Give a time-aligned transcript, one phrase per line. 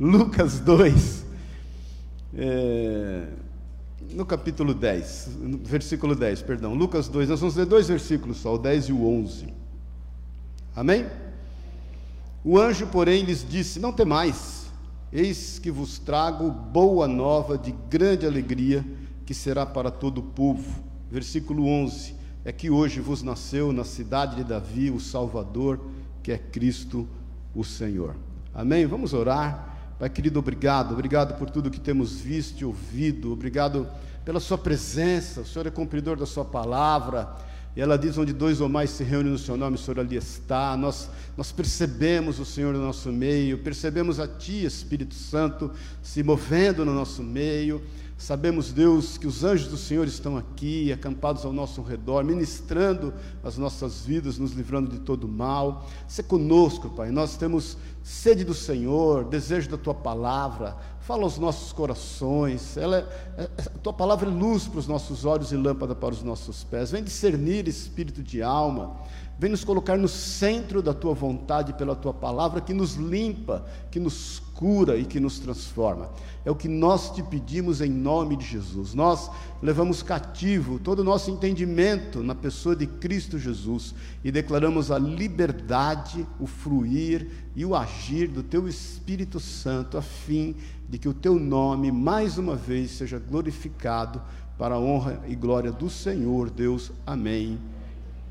[0.00, 1.26] Lucas 2,
[2.34, 3.28] é,
[4.12, 5.28] no capítulo 10,
[5.62, 9.06] versículo 10, perdão, Lucas 2, nós vamos ler dois versículos só, o 10 e o
[9.06, 9.52] 11.
[10.74, 11.06] Amém?
[12.42, 14.70] O anjo, porém, lhes disse: Não temais,
[15.12, 18.82] eis que vos trago boa nova de grande alegria,
[19.26, 20.82] que será para todo o povo.
[21.10, 25.78] Versículo 11: É que hoje vos nasceu na cidade de Davi o Salvador,
[26.22, 27.06] que é Cristo
[27.54, 28.16] o Senhor.
[28.54, 28.86] Amém?
[28.86, 29.69] Vamos orar.
[30.00, 33.86] Pai querido, obrigado, obrigado por tudo que temos visto e ouvido, obrigado
[34.24, 37.36] pela Sua presença, o Senhor é cumpridor da Sua palavra.
[37.76, 40.16] E ela diz: onde dois ou mais se reúnem no seu nome, o Senhor ali
[40.16, 40.74] está.
[40.74, 45.70] Nós, nós percebemos o Senhor no nosso meio, percebemos a Ti, Espírito Santo,
[46.02, 47.82] se movendo no nosso meio.
[48.20, 53.56] Sabemos, Deus, que os anjos do Senhor estão aqui, acampados ao nosso redor, ministrando as
[53.56, 55.86] nossas vidas, nos livrando de todo mal.
[56.06, 61.72] Se conosco, Pai, nós temos sede do Senhor, desejo da Tua palavra, fala aos nossos
[61.72, 62.98] corações, ela
[63.38, 66.22] é, é, a Tua palavra é luz para os nossos olhos e lâmpada para os
[66.22, 66.90] nossos pés.
[66.90, 69.00] Vem discernir espírito de alma,
[69.40, 73.98] Vem nos colocar no centro da tua vontade pela tua palavra que nos limpa, que
[73.98, 76.10] nos cura e que nos transforma.
[76.44, 78.92] É o que nós te pedimos em nome de Jesus.
[78.92, 79.30] Nós
[79.62, 86.26] levamos cativo todo o nosso entendimento na pessoa de Cristo Jesus e declaramos a liberdade,
[86.38, 90.54] o fruir e o agir do teu Espírito Santo a fim
[90.86, 94.20] de que o teu nome mais uma vez seja glorificado
[94.58, 96.92] para a honra e glória do Senhor, Deus.
[97.06, 97.79] Amém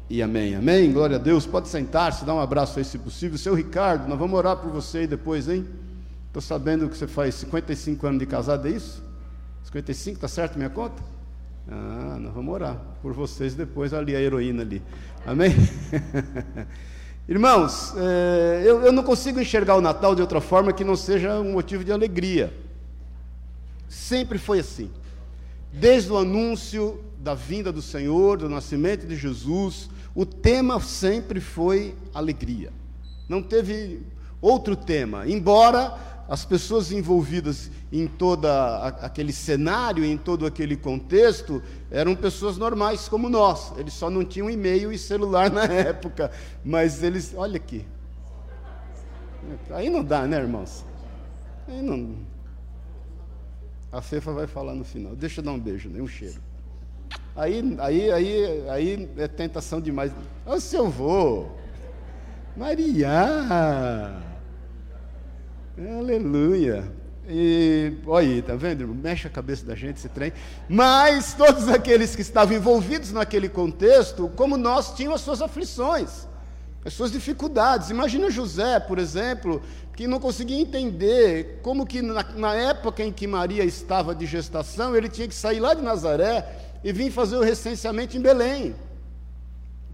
[0.10, 0.56] e amém.
[0.56, 0.92] Amém?
[0.92, 1.46] Glória a Deus.
[1.46, 3.38] Pode sentar-se, dar um abraço aí se possível.
[3.38, 5.68] Seu Ricardo, nós vamos orar por você aí depois, hein?
[6.28, 9.04] Estou sabendo que você faz 55 anos de casado, é isso?
[9.66, 11.04] 55, está certo minha conta?
[11.68, 14.82] Ah, nós vamos orar por vocês depois, ali a heroína ali.
[15.28, 15.52] Amém?
[17.30, 21.40] Irmãos, é, eu, eu não consigo enxergar o Natal de outra forma que não seja
[21.40, 22.52] um motivo de alegria.
[23.88, 24.90] Sempre foi assim.
[25.72, 31.94] Desde o anúncio da vinda do Senhor, do nascimento de Jesus, o tema sempre foi
[32.14, 32.72] alegria.
[33.28, 34.02] Não teve
[34.42, 35.98] outro tema, embora
[36.30, 41.62] as pessoas envolvidas em todo aquele cenário, em todo aquele contexto,
[41.92, 43.74] eram pessoas normais como nós.
[43.78, 46.32] Eles só não tinham e-mail e celular na época,
[46.64, 47.86] mas eles, olha aqui.
[49.72, 50.86] Aí não dá, né, irmãos?
[51.68, 52.16] Aí não.
[53.92, 55.16] A Cefa vai falar no final.
[55.16, 56.00] Deixa eu dar um beijo, né?
[56.00, 56.49] um cheiro.
[57.36, 60.12] Aí, aí, aí, aí é tentação demais.
[60.46, 61.48] Ô seu vô,
[62.56, 64.22] Maria,
[65.78, 67.00] aleluia.
[67.32, 68.88] E olha aí, tá vendo?
[68.88, 70.34] Mexe a cabeça da gente esse trem.
[70.68, 76.28] Mas todos aqueles que estavam envolvidos naquele contexto, como nós, tinham as suas aflições,
[76.84, 77.92] as suas dificuldades.
[77.92, 79.62] Imagina José, por exemplo,
[79.96, 84.96] que não conseguia entender como que na, na época em que Maria estava de gestação,
[84.96, 88.76] ele tinha que sair lá de Nazaré e vim fazer o recenseamento em Belém.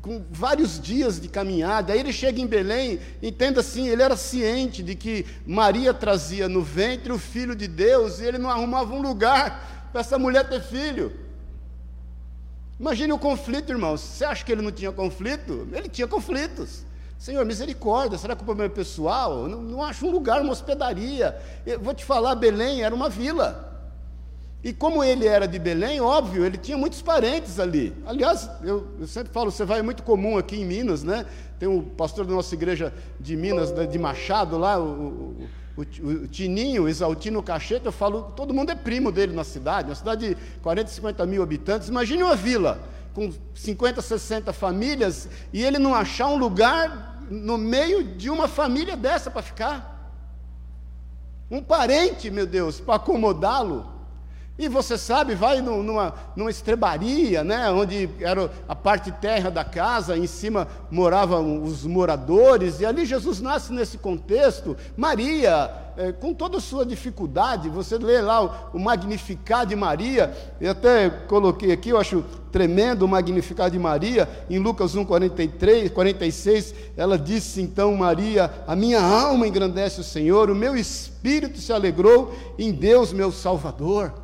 [0.02, 4.84] Com vários dias de caminhada, aí ele chega em Belém, entenda assim, ele era ciente
[4.84, 9.02] de que Maria trazia no ventre o filho de Deus e ele não arrumava um
[9.02, 11.12] lugar para essa mulher ter filho.
[12.80, 14.02] Imagine o conflito, irmãos.
[14.02, 15.68] Você acha que ele não tinha conflito?
[15.72, 16.84] Ele tinha conflitos.
[17.18, 19.48] Senhor, misericórdia, será que o problema é pessoal?
[19.48, 21.36] Não, não acho um lugar, uma hospedaria.
[21.66, 23.75] Eu vou te falar, Belém era uma vila.
[24.66, 27.96] E como ele era de Belém, óbvio, ele tinha muitos parentes ali.
[28.04, 31.28] Aliás, eu, eu sempre falo, você vai é muito comum aqui em Minas, né?
[31.60, 35.36] Tem um pastor da nossa igreja de Minas, de Machado, lá, o,
[35.78, 39.96] o, o Tininho, Exaltino Cacheta, eu falo, todo mundo é primo dele na cidade, uma
[39.96, 41.88] cidade de 40, 50 mil habitantes.
[41.88, 42.80] Imagine uma vila
[43.14, 48.98] com 50, 60 famílias e ele não achar um lugar no meio de uma família
[48.98, 50.12] dessa para ficar.
[51.52, 53.94] Um parente, meu Deus, para acomodá-lo.
[54.58, 60.18] E você sabe, vai numa, numa estrebaria, né, onde era a parte terra da casa,
[60.18, 64.78] em cima moravam os moradores, e ali Jesus nasce nesse contexto.
[64.96, 70.34] Maria, é, com toda a sua dificuldade, você lê lá o, o Magnificar de Maria,
[70.62, 75.92] eu até coloquei aqui, eu acho tremendo o Magnificar de Maria, em Lucas 1, 43,
[75.92, 81.74] 46, ela disse então, Maria, a minha alma engrandece o Senhor, o meu espírito se
[81.74, 84.24] alegrou em Deus, meu Salvador.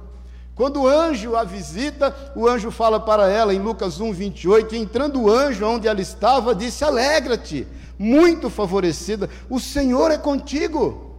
[0.61, 5.19] Quando o anjo a visita, o anjo fala para ela em Lucas 1, 28, entrando
[5.19, 7.67] o anjo onde ela estava, disse: Alegra-te,
[7.97, 11.15] muito favorecida, o Senhor é contigo.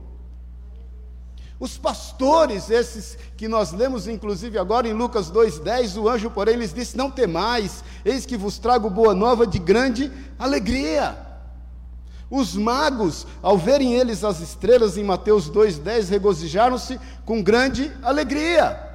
[1.59, 6.73] Os pastores, esses que nós lemos inclusive agora em Lucas 2,10, o anjo, porém, lhes
[6.73, 10.09] disse: Não temais, eis que vos trago boa nova de grande
[10.39, 11.19] alegria.
[12.31, 18.92] Os magos, ao verem eles as estrelas em Mateus 2,10, regozijaram-se com grande alegria.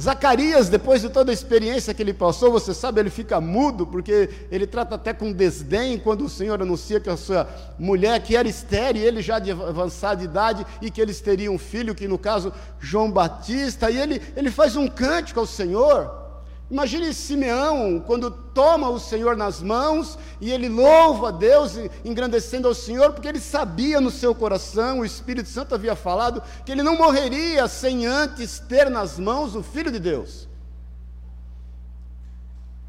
[0.00, 4.28] Zacarias, depois de toda a experiência que ele passou, você sabe, ele fica mudo, porque
[4.50, 7.48] ele trata até com desdém quando o Senhor anuncia que a sua
[7.78, 11.94] mulher, que era estéreo, ele já de avançada idade, e que eles teriam um filho,
[11.94, 16.25] que no caso, João Batista, e ele, ele faz um cântico ao Senhor.
[16.68, 21.74] Imagine Simeão, quando toma o Senhor nas mãos e ele louva a Deus,
[22.04, 26.72] engrandecendo ao Senhor, porque ele sabia no seu coração, o Espírito Santo havia falado, que
[26.72, 30.48] ele não morreria sem antes ter nas mãos o Filho de Deus.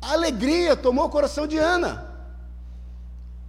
[0.01, 2.06] A alegria tomou o coração de Ana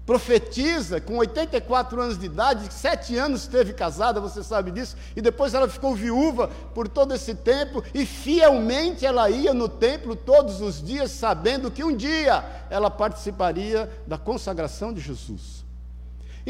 [0.08, 5.52] profetiza com 84 anos de idade, sete anos esteve casada, você sabe disso, e depois
[5.52, 10.82] ela ficou viúva por todo esse tempo, e fielmente ela ia no templo todos os
[10.82, 15.57] dias, sabendo que um dia ela participaria da consagração de Jesus.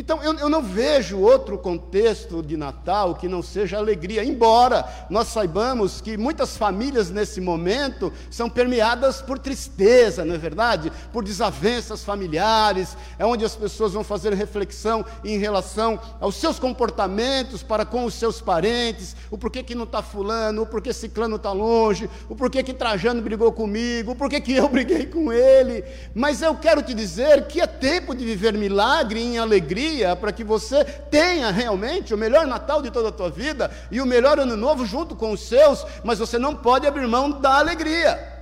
[0.01, 5.27] Então, eu, eu, não vejo outro contexto de Natal que não seja alegria, embora nós
[5.27, 10.93] saibamos que muitas famílias nesse momento são permeadas por tristeza, não é verdade?
[11.13, 17.65] Por desavenças familiares, é onde as pessoas vão fazer reflexão em relação aos seus comportamentos
[17.65, 21.51] para com os seus parentes, o porquê que não está fulano, o porquê ciclano está
[21.51, 25.85] longe, o porquê que Trajano brigou comigo, o porquê que eu briguei com ele.
[26.15, 29.88] Mas eu quero te dizer que é tempo de viver milagre em alegria
[30.21, 34.07] para que você tenha realmente o melhor Natal de toda a tua vida e o
[34.07, 38.39] melhor Ano Novo junto com os seus, mas você não pode abrir mão da alegria.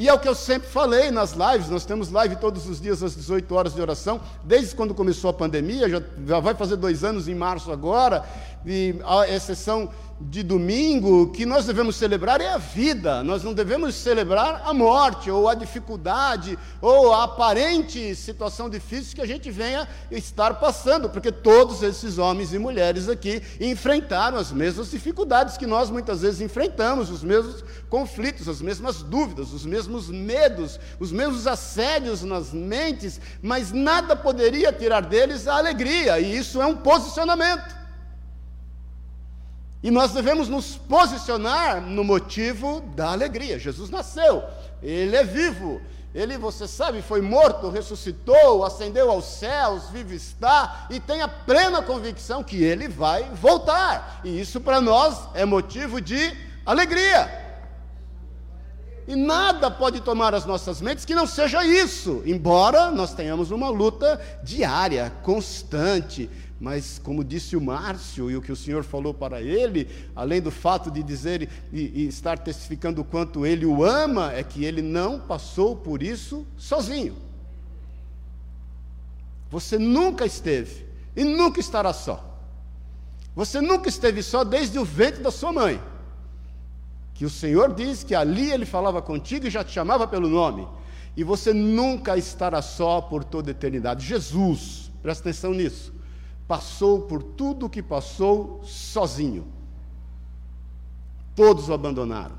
[0.00, 3.02] E é o que eu sempre falei nas lives, nós temos live todos os dias
[3.02, 7.04] às 18 horas de oração, desde quando começou a pandemia, já, já vai fazer dois
[7.04, 8.24] anos em março agora,
[8.64, 9.90] e a exceção
[10.20, 15.30] de domingo que nós devemos celebrar é a vida, nós não devemos celebrar a morte,
[15.30, 21.32] ou a dificuldade, ou a aparente situação difícil que a gente venha estar passando, porque
[21.32, 27.08] todos esses homens e mulheres aqui enfrentaram as mesmas dificuldades que nós muitas vezes enfrentamos,
[27.08, 33.72] os mesmos conflitos, as mesmas dúvidas, os mesmos medos, os mesmos assédios nas mentes, mas
[33.72, 37.79] nada poderia tirar deles a alegria, e isso é um posicionamento.
[39.82, 43.58] E nós devemos nos posicionar no motivo da alegria.
[43.58, 44.44] Jesus nasceu,
[44.82, 45.80] ele é vivo,
[46.14, 51.80] ele, você sabe, foi morto, ressuscitou, ascendeu aos céus, vive está e tem a plena
[51.80, 54.20] convicção que ele vai voltar.
[54.24, 56.36] E isso para nós é motivo de
[56.66, 57.48] alegria.
[59.06, 63.68] E nada pode tomar as nossas mentes que não seja isso, embora nós tenhamos uma
[63.68, 66.28] luta diária, constante,
[66.60, 70.50] mas, como disse o Márcio, e o que o Senhor falou para ele, além do
[70.50, 74.82] fato de dizer e, e, estar testificando o quanto ele o ama, é que ele
[74.82, 77.16] não passou por isso sozinho.
[79.50, 80.84] Você nunca esteve
[81.16, 82.38] e nunca estará só.
[83.34, 85.80] Você nunca esteve só desde o ventre da sua mãe.
[87.14, 90.68] Que o Senhor diz que ali ele falava contigo e já te chamava pelo nome.
[91.16, 94.06] E você nunca estará só por toda a eternidade.
[94.06, 95.99] Jesus, presta atenção nisso
[96.50, 99.46] passou por tudo o que passou sozinho.
[101.36, 102.34] Todos o abandonaram.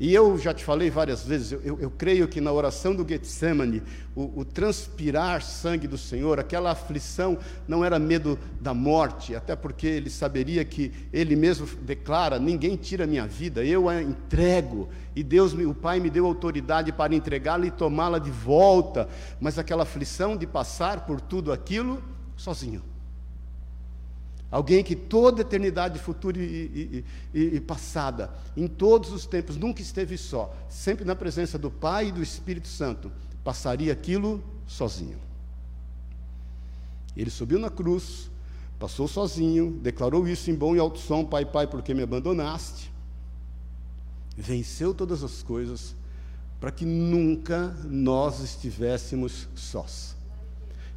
[0.00, 3.82] E eu já te falei várias vezes, eu, eu, creio que na oração do Getsemane,
[4.16, 7.36] o, o, transpirar sangue do Senhor, aquela aflição,
[7.68, 13.06] não era medo da morte, até porque ele saberia que ele mesmo declara: ninguém tira
[13.06, 17.70] minha vida, eu a entrego, e Deus, o Pai, me deu autoridade para entregá-la e
[17.70, 19.06] tomá-la de volta,
[19.38, 22.02] mas aquela aflição de passar por tudo aquilo
[22.38, 22.91] sozinho.
[24.52, 29.80] Alguém que toda eternidade futura e, e, e, e, passada, em todos os tempos, nunca
[29.80, 33.10] esteve só, sempre na presença do Pai e do Espírito Santo,
[33.42, 35.16] passaria aquilo sozinho.
[37.16, 38.30] Ele subiu na cruz,
[38.78, 42.92] passou sozinho, declarou isso em bom e alto som: Pai, Pai, porque me abandonaste?
[44.36, 45.94] Venceu todas as coisas
[46.60, 50.14] para que nunca nós estivéssemos sós.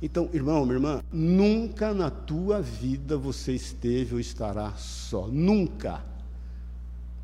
[0.02, 5.28] Então, irmão, minha irmã, nunca na tua vida você esteve ou estará só.
[5.28, 6.04] Nunca.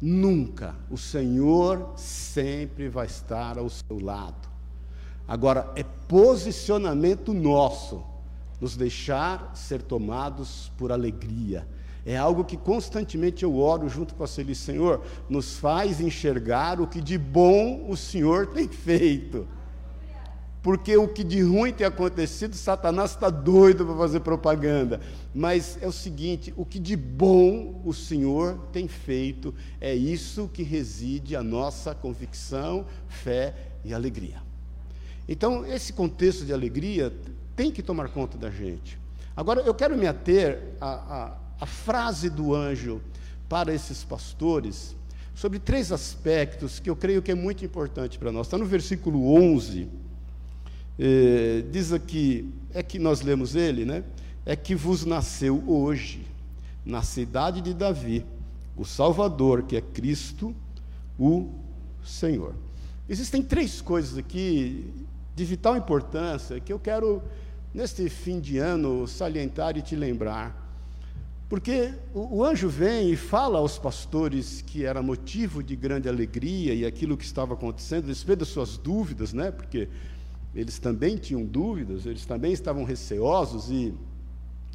[0.01, 0.75] Nunca.
[0.89, 4.49] O Senhor sempre vai estar ao seu lado.
[5.27, 8.03] Agora, é posicionamento nosso
[8.59, 11.67] nos deixar ser tomados por alegria.
[12.05, 16.87] É algo que constantemente eu oro junto com a Celi, Senhor, nos faz enxergar o
[16.87, 19.47] que de bom o Senhor tem feito
[20.61, 25.01] porque o que de ruim tem acontecido, Satanás está doido para fazer propaganda.
[25.33, 30.61] Mas é o seguinte: o que de bom o Senhor tem feito, é isso que
[30.61, 34.41] reside a nossa convicção, fé e alegria.
[35.27, 37.11] Então, esse contexto de alegria
[37.55, 38.99] tem que tomar conta da gente.
[39.35, 43.01] Agora, eu quero me ater à, à, à frase do anjo
[43.49, 44.95] para esses pastores
[45.33, 48.45] sobre três aspectos que eu creio que é muito importante para nós.
[48.45, 49.89] Está no versículo 11,
[51.00, 54.03] eh, diz aqui, é que nós lemos ele, né?
[54.45, 56.25] É que vos nasceu hoje,
[56.86, 58.25] na cidade de Davi,
[58.75, 60.55] o Salvador, que é Cristo,
[61.19, 61.50] o
[62.03, 62.55] Senhor.
[63.07, 64.91] Existem três coisas aqui
[65.36, 67.21] de vital importância que eu quero,
[67.74, 70.62] neste fim de ano, salientar e te lembrar.
[71.50, 76.74] Porque o, o, anjo vem e fala aos pastores que era motivo de grande alegria
[76.74, 79.51] e aquilo que estava acontecendo, a das suas dúvidas, né?
[79.51, 79.89] porque
[80.53, 83.93] eles também tinham dúvidas, eles também estavam receosos e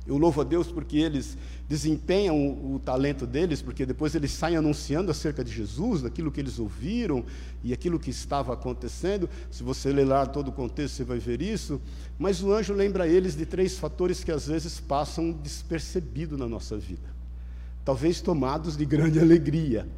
[0.07, 1.37] eu louvo a Deus porque eles
[1.69, 6.61] desempenham o, talento deles, porque depois eles saem anunciando acerca de Jesus, daquilo que eles
[6.61, 7.25] ouviram
[7.65, 9.29] e aquilo que estava acontecendo.
[9.51, 11.81] Se você ler lá todo o contexto, você vai ver isso.
[12.17, 16.77] Mas o anjo lembra eles de três fatores que às vezes passam despercebido na nossa
[16.77, 17.09] vida,
[17.85, 19.89] talvez tomados de grande alegria.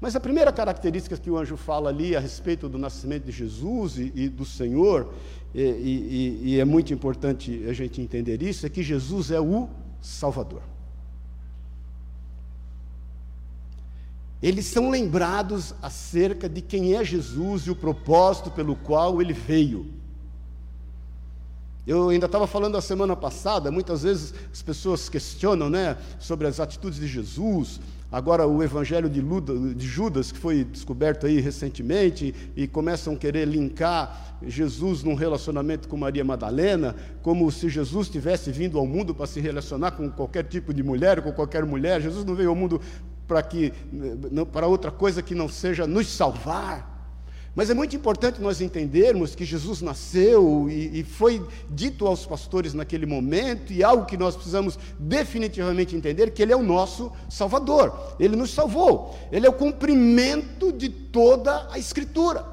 [0.00, 3.96] Mas a primeira característica que o anjo fala ali a respeito do nascimento de Jesus
[3.96, 5.12] e, e do Senhor,
[5.54, 9.68] e, e, e é muito importante a gente entender isso, é que Jesus é o
[10.00, 10.62] Salvador.
[14.42, 19.86] Eles são lembrados acerca de quem é Jesus e o propósito pelo qual ele veio.
[21.86, 26.60] Eu ainda estava falando a semana passada, muitas vezes as pessoas questionam né, sobre as
[26.60, 32.34] atitudes de Jesus, agora o evangelho de, Luda, de, Judas, que foi descoberto aí recentemente,
[32.56, 38.50] e começam a querer linkar Jesus num relacionamento com Maria Madalena, como se Jesus tivesse
[38.50, 42.00] vindo ao mundo para se relacionar com qualquer tipo de mulher, com qualquer mulher.
[42.00, 42.80] Jesus não veio ao mundo
[43.26, 43.72] para que
[44.52, 46.95] para outra coisa que não seja nos salvar.
[47.56, 52.74] Mas é muito importante nós entendermos que Jesus nasceu e, e, foi dito aos pastores
[52.74, 58.14] naquele momento, e algo que nós precisamos definitivamente entender: que Ele é o nosso Salvador,
[58.20, 62.44] Ele nos salvou, Ele é o cumprimento de toda a Escritura.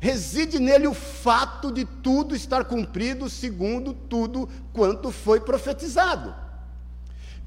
[0.00, 6.47] Reside nele o fato de tudo estar cumprido segundo tudo quanto foi profetizado.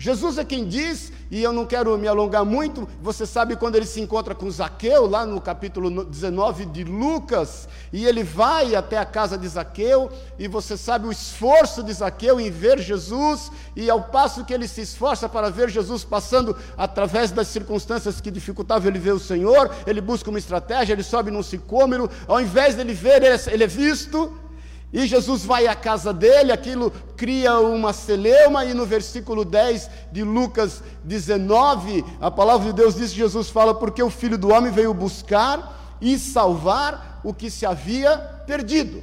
[0.01, 3.85] Jesus é quem diz, e eu não quero me alongar muito, você sabe quando ele
[3.85, 9.05] se encontra com Zaqueu, lá no capítulo 19 de Lucas, e ele vai até a
[9.05, 14.01] casa de Zaqueu, e você sabe o esforço de Zaqueu em ver Jesus, e ao
[14.05, 18.97] passo que ele se esforça para ver Jesus passando através das circunstâncias que dificultavam ele
[18.97, 23.21] ver o Senhor, ele busca uma estratégia, ele sobe num sicômero, ao invés dele ver,
[23.21, 24.33] ele é visto,
[24.93, 30.23] e Jesus vai à casa dele, aquilo cria uma celeuma, e no versículo 10 de
[30.23, 34.93] Lucas 19, a palavra de Deus diz Jesus fala: Porque o filho do homem veio
[34.93, 39.01] buscar e salvar o que se havia perdido.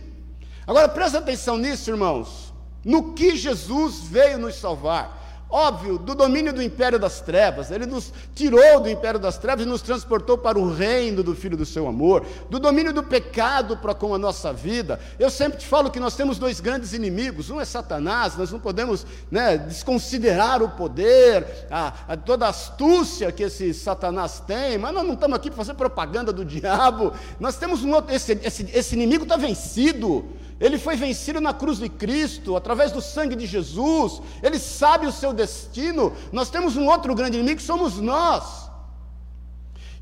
[0.66, 2.52] Agora presta atenção nisso, irmãos,
[2.84, 5.17] no que Jesus veio nos salvar
[5.50, 7.70] óbvio, do domínio do império das trevas.
[7.70, 11.56] Ele nos tirou do império das trevas e nos transportou para o reino do Filho
[11.56, 15.00] do seu amor, do domínio do pecado para com a nossa vida.
[15.18, 18.60] Eu sempre te falo que nós temos dois grandes inimigos: um é Satanás, nós não
[18.60, 24.92] podemos né, desconsiderar o poder, a, a, toda a astúcia que esse Satanás tem, mas
[24.92, 27.12] nós não estamos aqui para fazer propaganda do diabo.
[27.40, 30.26] Nós temos um outro, esse, esse, esse inimigo está vencido.
[30.60, 34.20] Ele foi vencido na cruz de Cristo, através do sangue de Jesus.
[34.42, 36.12] Ele sabe o seu destino.
[36.32, 38.68] Nós temos um outro grande inimigo, somos nós.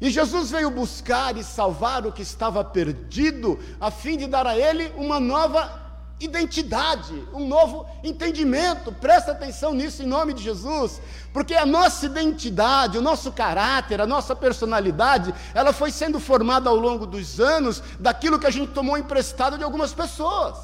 [0.00, 4.58] E Jesus veio buscar e salvar o que estava perdido, a fim de dar a
[4.58, 5.85] ele uma nova
[6.18, 8.90] identidade, um novo entendimento.
[8.90, 11.00] Presta atenção nisso em nome de Jesus,
[11.32, 16.76] porque a nossa identidade, o nosso caráter, a nossa personalidade, ela foi sendo formada ao
[16.76, 20.56] longo dos anos daquilo que a gente tomou emprestado de algumas pessoas.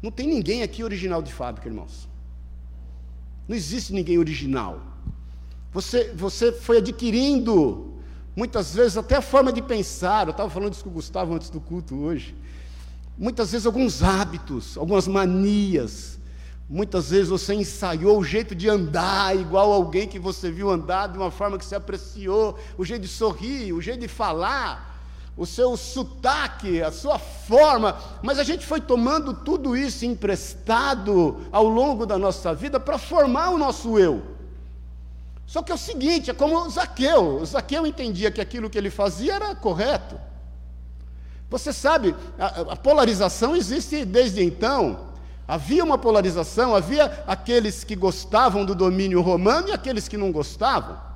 [0.00, 2.08] Não tem ninguém aqui original de fábrica, irmãos.
[3.48, 4.80] Não existe ninguém original.
[5.72, 7.94] Você, você foi adquirindo,
[8.36, 10.28] muitas vezes, até a forma de pensar.
[10.28, 12.36] Eu estava falando isso com o Gustavo antes do culto hoje
[13.18, 16.18] muitas vezes alguns hábitos, algumas manias.
[16.70, 21.18] Muitas vezes você ensaiou o jeito de andar igual alguém que você viu andar de
[21.18, 25.02] uma forma que você apreciou, o jeito de sorrir, o jeito de falar,
[25.36, 31.66] o seu sotaque, a sua forma, mas a gente foi tomando tudo isso emprestado ao
[31.66, 34.22] longo da nossa vida para formar o nosso eu.
[35.46, 37.38] Só que é o seguinte, é como o Zaqueu.
[37.40, 40.20] O Zaqueu entendia que aquilo que ele fazia era correto.
[41.50, 45.08] Você sabe, a, a polarização existe desde então.
[45.46, 51.07] Havia uma polarização, havia aqueles que gostavam do domínio romano e aqueles que não gostavam.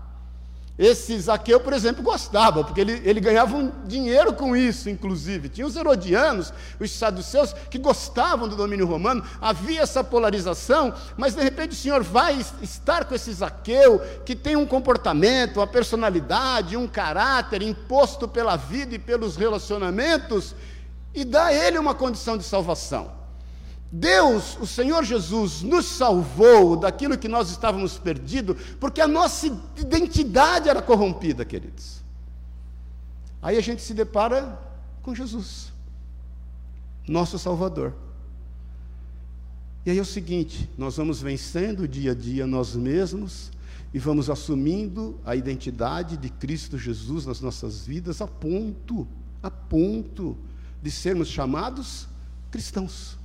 [0.79, 5.50] Esse Zaqueu, por exemplo, gostava, porque ele, ele ganhava um dinheiro com isso, inclusive.
[5.50, 11.43] Tinha os herodianos, os saduceus, que gostavam do domínio romano, havia essa polarização, mas de
[11.43, 16.88] repente o Senhor vai estar com esse Zaqueu, que tem um comportamento, uma personalidade, um
[16.88, 20.55] caráter imposto pela vida e pelos relacionamentos,
[21.14, 23.22] e dá a ele uma condição de salvação.
[23.95, 29.47] Deus, o Senhor Jesus, nos salvou daquilo que nós estávamos perdidos, porque a nossa
[29.77, 32.03] identidade era corrompida, queridos.
[33.43, 34.59] Aí a gente se depara
[35.03, 35.71] com Jesus,
[37.07, 37.93] nosso Salvador.
[39.85, 43.51] E aí é o seguinte: nós vamos vencendo dia a dia nós mesmos
[43.93, 49.07] e vamos assumindo a identidade de Cristo Jesus nas nossas vidas, a ponto,
[49.43, 50.35] a ponto
[50.83, 52.09] de sermos chamados
[52.51, 53.21] cristãos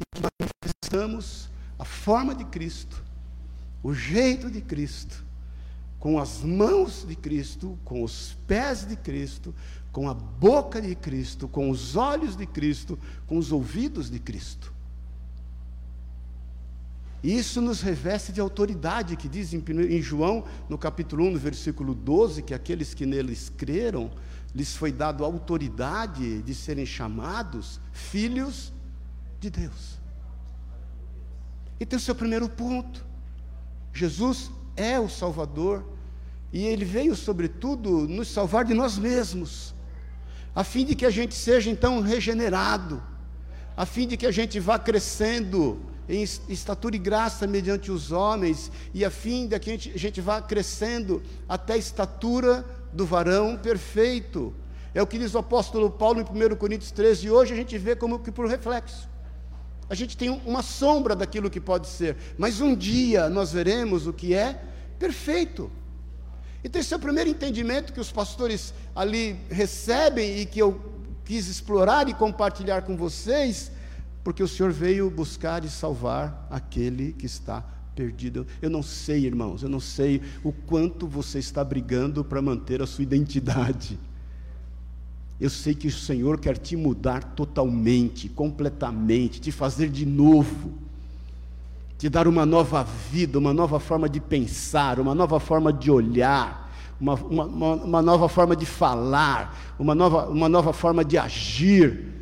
[0.00, 3.02] e manifestamos a forma de Cristo,
[3.82, 5.24] o jeito de Cristo,
[5.98, 9.54] com as mãos de Cristo, com os pés de Cristo,
[9.92, 14.72] com a boca de Cristo, com os olhos de Cristo, com os ouvidos de Cristo.
[17.22, 21.94] Isso nos reveste de autoridade, que diz em, em João, no capítulo 1, no versículo
[21.94, 24.10] 12, que aqueles que neles creram,
[24.54, 28.72] lhes foi dado autoridade de serem chamados filhos
[29.40, 29.98] de Deus.
[31.80, 33.04] E tem o seu primeiro ponto.
[33.92, 35.82] Jesus é o Salvador
[36.52, 39.74] e ele veio, sobretudo, nos salvar de nós mesmos,
[40.54, 43.02] a fim de que a gente seja então regenerado,
[43.76, 48.70] a fim de que a gente vá crescendo em estatura e graça mediante os homens,
[48.92, 53.06] e a fim de que a gente, a gente vá crescendo até a estatura do
[53.06, 54.52] varão perfeito.
[54.92, 57.78] É o que diz o apóstolo Paulo em 1 Coríntios 13, e hoje a gente
[57.78, 59.09] vê como que por reflexo
[59.90, 64.12] a gente tem uma sombra daquilo que pode ser, mas um dia nós veremos o
[64.12, 64.62] que é
[65.00, 65.68] perfeito.
[66.62, 70.80] Então, esse é o primeiro entendimento que os pastores ali recebem e que eu
[71.24, 73.72] quis explorar e compartilhar com vocês,
[74.22, 77.64] porque o Senhor veio buscar e salvar aquele que está
[77.96, 78.46] perdido.
[78.62, 82.86] Eu não sei, irmãos, eu não sei o quanto você está brigando para manter a
[82.86, 83.98] sua identidade.
[85.40, 90.72] Eu sei que o Senhor quer te mudar totalmente, completamente, te fazer de novo,
[91.96, 96.70] te dar uma nova vida, uma nova forma de pensar, uma nova forma de olhar,
[97.00, 102.19] uma, uma, uma nova forma de falar, uma nova, uma nova forma de agir.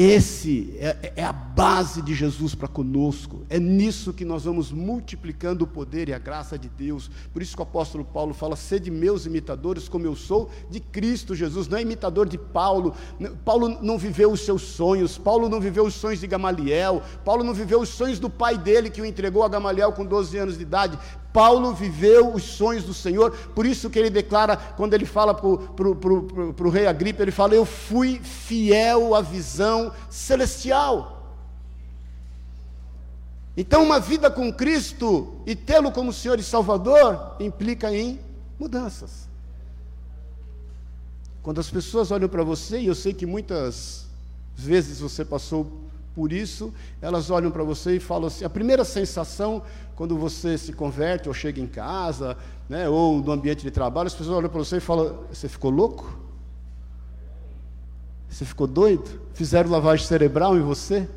[0.00, 3.44] Esse é, é, a base de Jesus para conosco.
[3.50, 7.10] É nisso que nós vamos multiplicando o poder e a graça de Deus.
[7.32, 11.34] Por isso que o apóstolo Paulo fala: sede meus imitadores, como eu sou de Cristo
[11.34, 11.66] Jesus.
[11.66, 12.94] Não é imitador de Paulo.
[13.44, 15.18] Paulo não viveu os seus sonhos.
[15.18, 17.02] Paulo não viveu os sonhos de Gamaliel.
[17.24, 20.38] Paulo não viveu os sonhos do pai dele que o entregou a Gamaliel com 12
[20.38, 20.96] anos de idade.
[21.32, 25.46] Paulo viveu os sonhos do Senhor, por isso que ele declara, quando ele fala para
[25.46, 31.18] o rei Agripa, ele fala: Eu fui fiel à visão celestial.
[33.56, 38.20] Então, uma vida com Cristo e tê-lo como Senhor e Salvador implica em
[38.58, 39.28] mudanças.
[41.42, 44.06] Quando as pessoas olham para você, e eu sei que muitas
[44.54, 45.87] vezes você passou
[46.18, 49.62] por isso, elas olham para você e falam assim: a primeira sensação
[49.94, 52.36] quando você se converte ou chega em casa,
[52.68, 55.70] né, ou no ambiente de trabalho, as pessoas olham para você e falam: Você ficou
[55.70, 56.18] louco?
[58.28, 59.08] Você ficou doido?
[59.32, 61.08] Fizeram lavagem cerebral em você?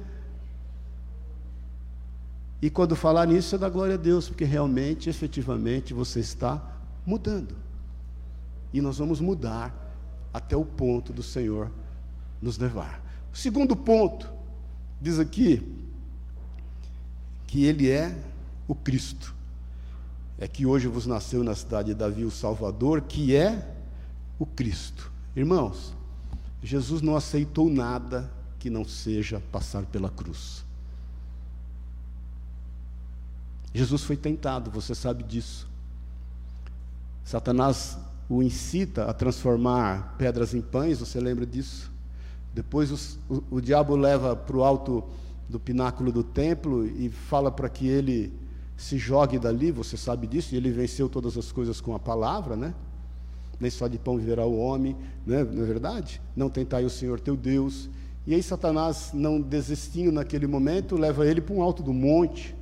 [2.61, 6.61] E quando falar nisso, é da glória a Deus, porque realmente, efetivamente, você está
[7.03, 7.55] mudando.
[8.71, 9.73] E nós vamos mudar
[10.31, 11.71] até o ponto do Senhor
[12.39, 13.01] nos levar.
[13.33, 14.40] Segundo ponto,
[15.01, 15.67] diz aqui,
[17.47, 18.15] que Ele é
[18.67, 19.35] o Cristo.
[20.37, 23.75] É que hoje vos nasceu na cidade de Davi o Salvador, que é
[24.39, 25.11] o Cristo.
[25.35, 25.93] Irmãos,
[26.63, 30.63] Jesus não aceitou nada que não seja passar pela cruz.
[33.73, 35.67] Jesus foi tentado, você sabe disso.
[37.23, 37.97] Satanás
[38.29, 41.90] o incita a transformar pedras em pães, você lembra disso?
[42.53, 45.03] Depois o, o diabo leva para o alto
[45.47, 48.33] do pináculo do templo e fala para que ele
[48.77, 52.55] se jogue dali, você sabe disso, e ele venceu todas as coisas com a palavra,
[52.55, 52.73] né?
[53.59, 55.43] Nem só de pão viverá o homem, né?
[55.43, 56.19] não é verdade?
[56.35, 57.87] Não tentai o Senhor teu Deus.
[58.25, 62.55] E aí Satanás, não desistindo naquele momento, leva ele para um alto do monte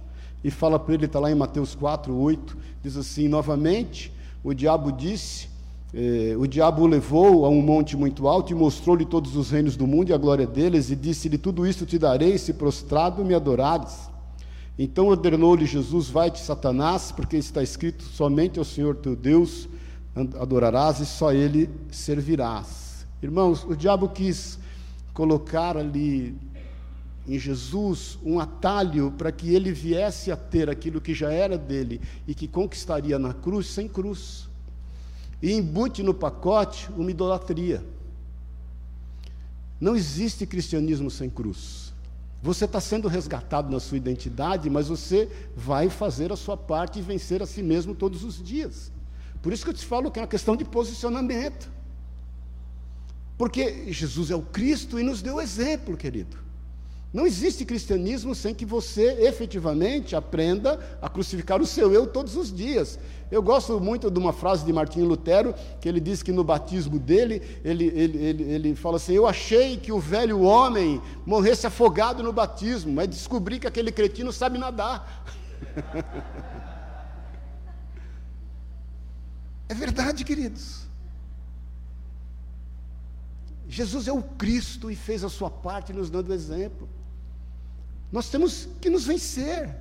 [0.44, 4.92] e fala para ele, está lá em Mateus 4, 8, diz assim, novamente, o diabo
[4.92, 5.48] disse,
[5.94, 9.76] eh, o diabo o levou a um monte muito alto e mostrou-lhe todos os reinos
[9.76, 13.34] do mundo e a glória deles, e disse-lhe, tudo isto te darei, se prostrado me
[13.34, 14.10] adorares.
[14.78, 19.68] Então ordenou-lhe Jesus: Vai-te, Satanás, porque está escrito: Somente ao Senhor teu Deus
[20.40, 23.06] adorarás e só Ele servirás.
[23.22, 24.58] Irmãos, o diabo quis
[25.14, 26.34] colocar ali
[27.28, 32.02] em Jesus um atalho para que ele viesse a ter aquilo que já era dele
[32.26, 34.49] e que conquistaria na cruz sem cruz.
[35.42, 37.84] E embute no pacote uma idolatria.
[39.80, 41.94] Não existe cristianismo sem cruz.
[42.42, 47.02] Você está sendo resgatado na sua identidade, mas você vai fazer a sua parte e
[47.02, 48.92] vencer a si mesmo todos os dias.
[49.42, 51.70] Por isso que eu te falo que é uma questão de posicionamento.
[53.38, 56.49] Porque Jesus é o Cristo e nos deu exemplo, querido.
[57.12, 62.54] Não existe cristianismo sem que você efetivamente aprenda a crucificar o seu eu todos os
[62.54, 63.00] dias.
[63.32, 67.00] Eu gosto muito de uma frase de Martinho Lutero, que ele diz que no batismo
[67.00, 72.22] dele, ele, ele, ele, ele fala assim: Eu achei que o velho homem morresse afogado
[72.22, 75.26] no batismo, mas descobri que aquele cretino sabe nadar.
[79.68, 80.88] é verdade, queridos.
[83.68, 86.88] Jesus é o Cristo e fez a sua parte nos dando exemplo.
[88.12, 89.76] Nós temos que nos vencer.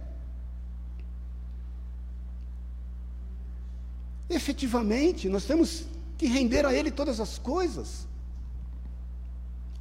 [4.29, 5.87] Efetivamente, nós temos
[6.19, 8.07] que render a Ele todas as coisas.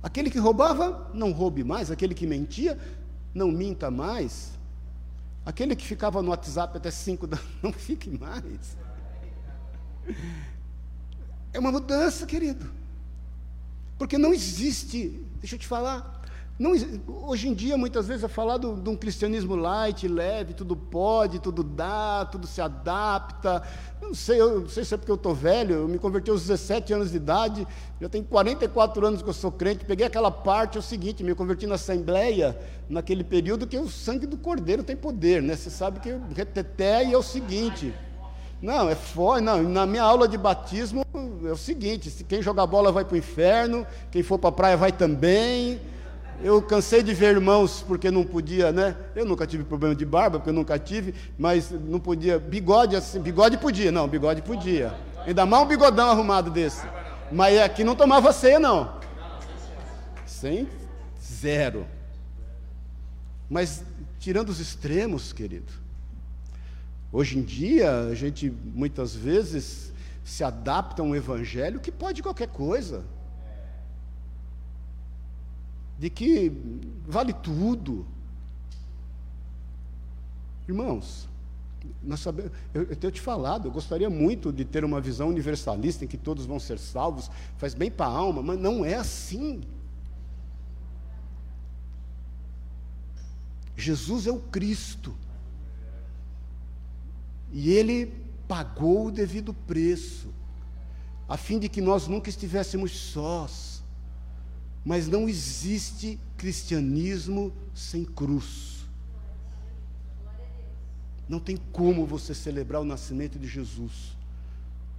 [0.02, 1.92] Aquele que roubava, não roube mais.
[1.92, 2.80] Aquele que mentia,
[3.34, 4.52] não minta mais.
[5.46, 8.78] Aquele que ficava no WhatsApp até cinco da não fique mais.
[11.52, 12.70] É uma mudança, querido.
[13.98, 16.17] Porque não existe, deixa eu te falar,
[16.60, 16.72] não,
[17.28, 21.64] hoje em dia, muitas vezes, é falado de um cristianismo light, leve, tudo pode, tudo
[21.64, 23.62] dá, tudo se adapta.
[24.02, 26.42] não sei, eu não sei se é porque eu estou velho, eu me converti aos
[26.42, 27.68] 17 anos de idade,
[28.02, 31.36] já tenho 44 anos que eu sou crente, peguei aquela parte, é o seguinte, me
[31.36, 32.58] converti na Assembleia,
[32.90, 35.56] naquele período que o sangue do Cordeiro tem poder, né?
[35.56, 37.94] Você sabe que reteté é o seguinte.
[38.60, 39.44] Não, é forte.
[39.44, 41.06] Não, na minha aula de batismo
[41.46, 44.78] é o seguinte: quem jogar bola vai para o inferno, quem for para a praia
[44.78, 45.80] vai também.
[46.44, 48.96] Eu cansei de ver irmãos porque não podia, né?
[49.16, 52.38] Eu nunca tive problema de barba, porque eu nunca tive, mas não podia.
[52.38, 54.94] Bigode assim, bigode podia, não, bigode podia.
[55.26, 56.86] Ainda mais um bigodão arrumado desse.
[57.32, 59.00] Mas aqui não tomava ceia, não.
[60.26, 60.68] Sem
[61.22, 61.88] zero.
[63.50, 63.84] Mas
[64.20, 65.74] tirando os extremos, querido.
[67.12, 69.92] Hoje em dia, a gente muitas vezes
[70.24, 73.04] se adapta a um evangelho que pode qualquer coisa
[75.98, 76.52] de que
[77.08, 78.06] vale tudo.
[80.68, 81.28] Irmãos,
[82.04, 86.06] nós sabemos, eu, eu tenho te falado, eu gostaria muito de ter uma visão universalista
[86.06, 89.62] em que todos vão ser salvos, faz bem para a alma, mas não é assim.
[93.76, 95.16] Jesus é o Cristo.
[97.52, 98.14] E ele
[98.48, 100.34] pagou o devido preço,
[101.28, 103.77] a fim de que nós nunca estivéssemos sós
[104.84, 108.86] mas não existe cristianismo sem cruz.
[111.28, 114.16] Não tem como você celebrar o nascimento de Jesus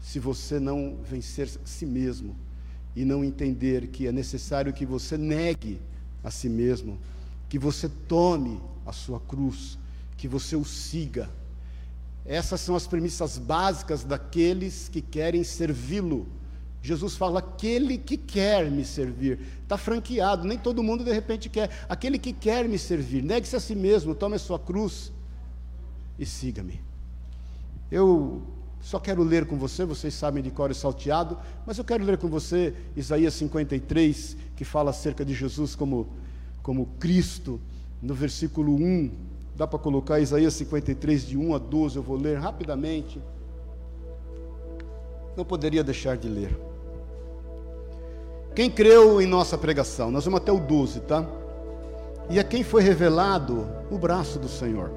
[0.00, 2.36] se você não vencer si mesmo
[2.94, 5.80] e não entender que é necessário que você negue
[6.22, 6.98] a si mesmo,
[7.48, 9.78] que você tome a sua cruz,
[10.16, 11.30] que você o siga.
[12.26, 16.26] Essas são as premissas básicas daqueles que querem servi-lo
[16.82, 19.38] Jesus fala: aquele que quer me servir.
[19.62, 21.70] Está franqueado, nem todo mundo de repente quer.
[21.88, 25.12] Aquele que quer me servir, negue-se a si mesmo, tome a sua cruz
[26.18, 26.80] e siga-me.
[27.90, 28.42] Eu
[28.80, 32.16] só quero ler com você, vocês sabem de cor e salteado, mas eu quero ler
[32.16, 36.08] com você Isaías 53, que fala acerca de Jesus como,
[36.62, 37.60] como Cristo,
[38.00, 39.10] no versículo 1.
[39.56, 43.20] Dá para colocar Isaías 53, de 1 a 12, eu vou ler rapidamente.
[45.36, 46.67] Não poderia deixar de ler.
[48.58, 50.10] Quem creu em nossa pregação?
[50.10, 51.24] Nós vamos até o 12, tá?
[52.28, 54.90] E a quem foi revelado o braço do Senhor.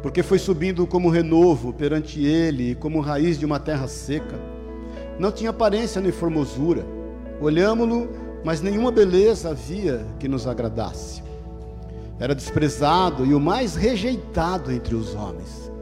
[0.00, 4.38] Porque foi subindo como renovo perante ele, como raiz de uma terra seca.
[5.18, 6.86] Não tinha aparência nem formosura.
[7.40, 8.08] Olhámo-lo,
[8.44, 11.24] mas nenhuma beleza havia que nos agradasse.
[12.20, 15.72] Era desprezado e o mais rejeitado entre os homens.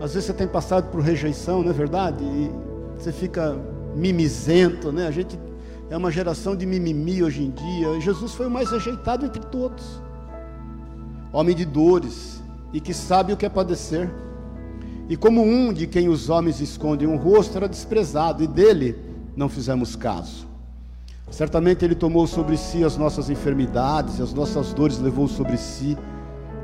[0.00, 2.22] Às vezes você tem passado por rejeição, não é verdade?
[2.22, 2.48] E
[2.96, 3.58] você fica
[3.94, 5.06] mimizento, né?
[5.06, 5.38] A gente
[5.90, 8.00] é uma geração de mimimi hoje em dia.
[8.00, 10.00] Jesus foi o mais rejeitado entre todos.
[11.32, 14.10] Homem de dores e que sabe o que é padecer.
[15.08, 18.96] E como um de quem os homens escondem um rosto era desprezado e dele
[19.36, 20.46] não fizemos caso.
[21.30, 25.96] Certamente ele tomou sobre si as nossas enfermidades, as nossas dores levou sobre si.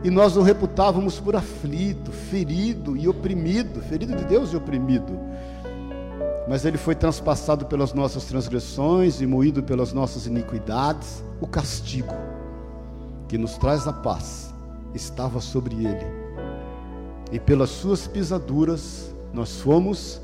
[0.05, 5.19] e nós o reputávamos por aflito, ferido e oprimido, ferido de Deus e oprimido.
[6.49, 11.23] Mas ele foi transpassado pelas nossas transgressões e moído pelas nossas iniquidades.
[11.41, 12.15] O castigo
[13.29, 14.55] que nos traz a paz
[14.95, 16.07] estava sobre ele.
[17.31, 20.21] E pelas suas pisaduras nós fomos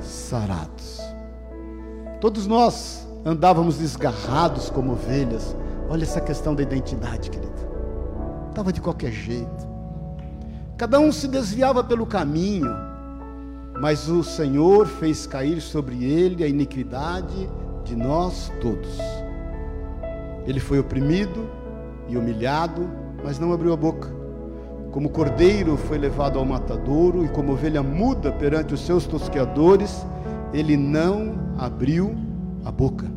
[0.00, 1.00] sarados.
[2.20, 5.56] Todos nós andávamos desgarrados como ovelhas.
[5.90, 7.52] Olha essa questão da identidade, querido.
[8.48, 9.74] Estava de qualquer jeito.
[10.76, 12.70] Cada um se desviava pelo caminho,
[13.80, 17.48] mas o Senhor fez cair sobre ele a iniquidade
[17.84, 18.98] de nós todos.
[20.46, 21.48] Ele foi oprimido
[22.08, 22.88] e humilhado,
[23.22, 24.12] mas não abriu a boca.
[24.90, 30.06] Como cordeiro foi levado ao matadouro, e como ovelha muda perante os seus tosqueadores,
[30.52, 32.14] ele não abriu
[32.64, 33.10] a boca.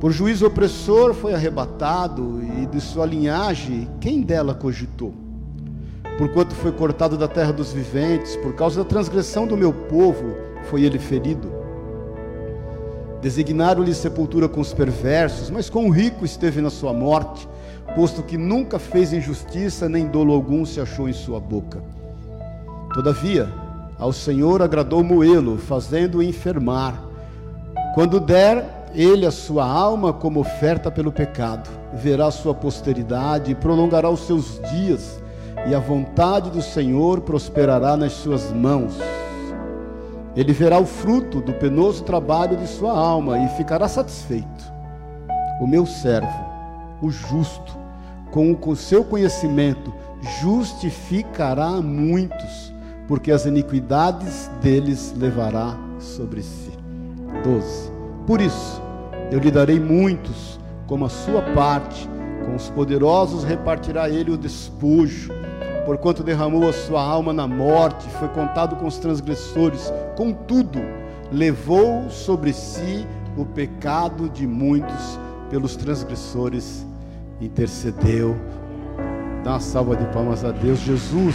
[0.00, 5.27] Por juízo opressor foi arrebatado, e de sua linhagem, quem dela cogitou?
[6.18, 10.82] Porquanto foi cortado da terra dos viventes, por causa da transgressão do meu povo, foi
[10.82, 11.48] ele ferido.
[13.22, 17.48] Designaram-lhe sepultura com os perversos, mas com o rico esteve na sua morte,
[17.94, 21.80] posto que nunca fez injustiça, nem dolo algum se achou em sua boca.
[22.92, 23.48] Todavia,
[23.96, 27.00] ao Senhor agradou moê-lo, fazendo-o enfermar.
[27.94, 34.10] Quando der ele a sua alma como oferta pelo pecado, verá sua posteridade e prolongará
[34.10, 35.20] os seus dias,
[35.66, 38.98] e a vontade do Senhor prosperará nas suas mãos.
[40.36, 44.72] Ele verá o fruto do penoso trabalho de sua alma e ficará satisfeito.
[45.60, 46.28] O meu servo,
[47.02, 47.76] o justo,
[48.30, 49.92] com o seu conhecimento,
[50.40, 52.72] justificará muitos,
[53.06, 56.72] porque as iniquidades deles levará sobre si.
[57.42, 57.90] 12.
[58.26, 58.80] Por isso,
[59.30, 62.08] eu lhe darei muitos, como a sua parte,
[62.44, 65.32] com os poderosos repartirá ele o despojo
[65.88, 70.78] porquanto derramou a sua alma na morte, foi contado com os transgressores, contudo,
[71.32, 73.06] levou sobre si
[73.38, 76.86] o pecado de muitos pelos transgressores,
[77.40, 78.36] intercedeu.
[79.42, 81.34] Dá uma salva de palmas a Deus, Jesus.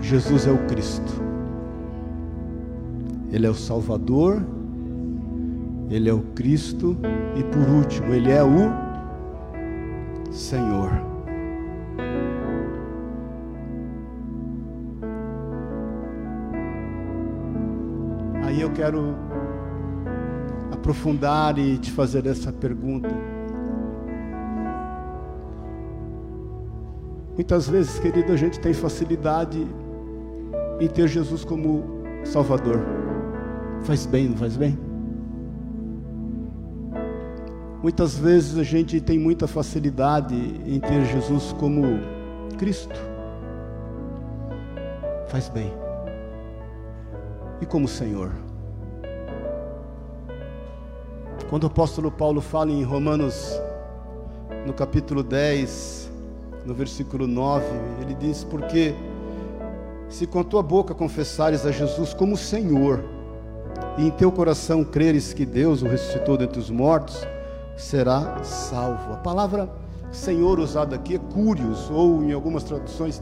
[0.00, 1.22] Jesus é o Cristo,
[3.30, 4.42] Ele é o Salvador
[5.92, 6.96] ele é o Cristo
[7.36, 8.72] e por último, Ele é o
[10.30, 10.90] Senhor.
[18.42, 19.14] Aí eu quero
[20.72, 23.10] aprofundar e te fazer essa pergunta.
[27.34, 29.66] Muitas vezes, querido, a gente tem facilidade
[30.80, 31.84] em ter Jesus como
[32.24, 32.80] Salvador.
[33.82, 34.91] Faz bem, não faz bem?
[37.82, 41.98] Muitas vezes a gente tem muita facilidade em ter Jesus como
[42.56, 42.94] Cristo.
[45.26, 45.72] Faz bem.
[47.60, 48.30] E como Senhor.
[51.50, 53.60] Quando o apóstolo Paulo fala em Romanos,
[54.64, 56.08] no capítulo 10,
[56.64, 57.66] no versículo 9,
[58.00, 58.94] ele diz: Porque
[60.08, 63.02] se com a tua boca confessares a Jesus como Senhor,
[63.98, 67.26] e em teu coração creres que Deus o ressuscitou dentre os mortos,
[67.76, 69.12] será salvo.
[69.12, 69.70] A palavra
[70.12, 73.20] Senhor usada aqui é curios, ou em algumas traduções,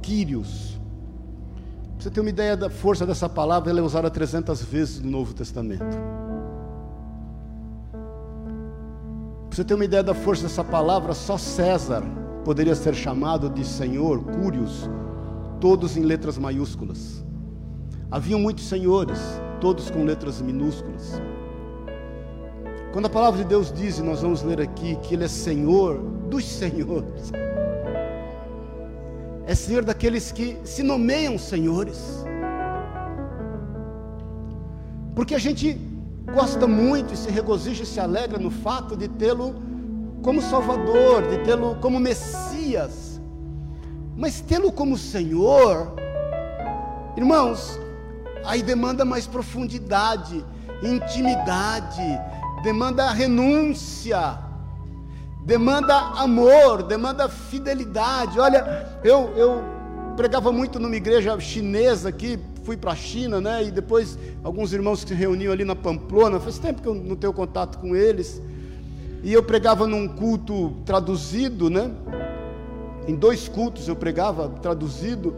[0.00, 0.80] Quírios.
[1.98, 5.34] Você ter uma ideia da força dessa palavra, ela é usada 300 vezes no Novo
[5.34, 5.84] Testamento.
[9.50, 12.02] Você ter uma ideia da força dessa palavra, só César
[12.42, 14.88] poderia ser chamado de Senhor, Curios,
[15.60, 17.22] todos em letras maiúsculas.
[18.10, 19.20] Haviam muitos senhores,
[19.60, 21.20] todos com letras minúsculas.
[22.92, 25.98] Quando a palavra de Deus diz, e nós vamos ler aqui, que Ele é Senhor
[26.28, 27.30] dos senhores,
[29.46, 32.24] é Senhor daqueles que se nomeiam senhores,
[35.14, 35.78] porque a gente
[36.34, 39.54] gosta muito e se regozija e se alegra no fato de tê-lo
[40.20, 43.20] como Salvador, de tê-lo como Messias,
[44.16, 45.94] mas tê-lo como Senhor,
[47.16, 47.78] irmãos,
[48.44, 50.44] aí demanda mais profundidade,
[50.82, 52.02] intimidade,
[52.62, 54.38] demanda renúncia,
[55.44, 58.38] demanda amor, demanda fidelidade.
[58.38, 59.62] Olha, eu, eu
[60.16, 63.64] pregava muito numa igreja chinesa aqui, fui para a China, né?
[63.64, 67.16] E depois alguns irmãos que se reuniam ali na Pamplona, faz tempo que eu não
[67.16, 68.40] tenho contato com eles.
[69.22, 71.90] E eu pregava num culto traduzido, né?
[73.06, 75.34] Em dois cultos eu pregava traduzido.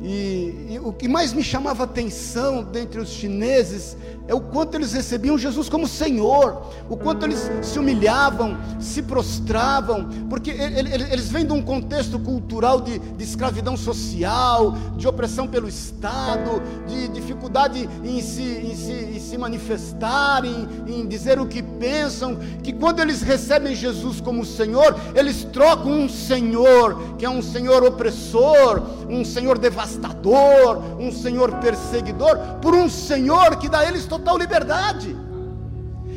[0.00, 3.96] E, e, o que mais me chamava atenção dentre os chineses
[4.28, 10.08] é o quanto eles recebiam Jesus como Senhor, o quanto eles se humilhavam, se prostravam,
[10.28, 16.62] porque eles vêm de um contexto cultural de, de escravidão social, de opressão pelo Estado,
[16.86, 22.36] de dificuldade em se, em se, em se manifestar, em, em dizer o que pensam,
[22.62, 27.82] que quando eles recebem Jesus como Senhor, eles trocam um Senhor, que é um Senhor
[27.82, 29.58] opressor, um Senhor
[29.96, 35.16] devastador, um Senhor perseguidor, por um Senhor que dá a eles total liberdade.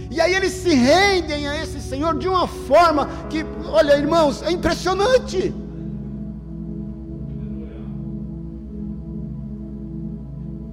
[0.10, 4.52] E aí eles se rendem a esse Senhor de uma forma que, olha, irmãos, é
[4.52, 5.54] impressionante.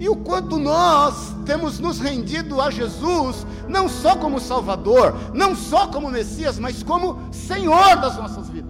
[0.00, 5.88] E o quanto nós temos nos rendido a Jesus, não só como Salvador, não só
[5.88, 8.67] como Messias, mas como Senhor das nossas vidas.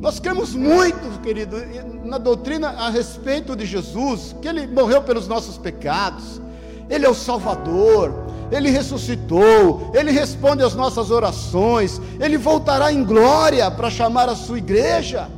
[0.00, 1.56] Nós cremos muito, querido,
[2.04, 6.40] na doutrina a respeito de Jesus, que ele morreu pelos nossos pecados,
[6.88, 8.14] ele é o Salvador,
[8.50, 14.56] ele ressuscitou, ele responde às nossas orações, ele voltará em glória para chamar a sua
[14.56, 15.28] igreja.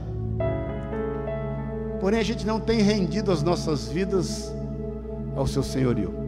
[2.01, 4.53] Porém, a gente não tem rendido as nossas vidas
[5.37, 6.23] ao seu senhorio.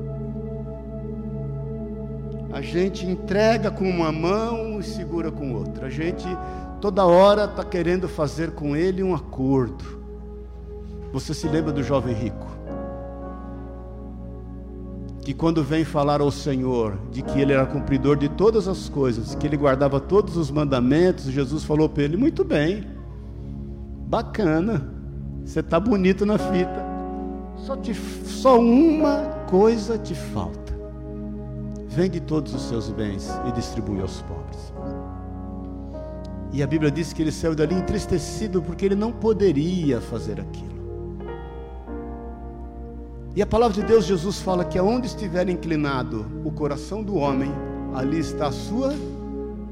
[2.52, 5.86] A gente entrega com uma mão e segura com outra.
[5.86, 6.24] A gente
[6.84, 9.82] toda hora está querendo fazer com ele um acordo.
[11.14, 12.46] Você se lembra do jovem rico?
[15.22, 19.34] Que quando vem falar ao Senhor de que ele era cumpridor de todas as coisas,
[19.34, 22.86] que ele guardava todos os mandamentos, Jesus falou para ele: Muito bem,
[24.06, 24.86] bacana,
[25.42, 26.84] você está bonito na fita,
[27.56, 30.76] só, te, só uma coisa te falta:
[31.88, 34.70] vende todos os seus bens e distribui aos pobres.
[36.54, 40.72] E a Bíblia diz que ele saiu dali entristecido porque ele não poderia fazer aquilo.
[43.34, 47.50] E a palavra de Deus, Jesus fala que aonde estiver inclinado o coração do homem,
[47.92, 48.94] ali está a sua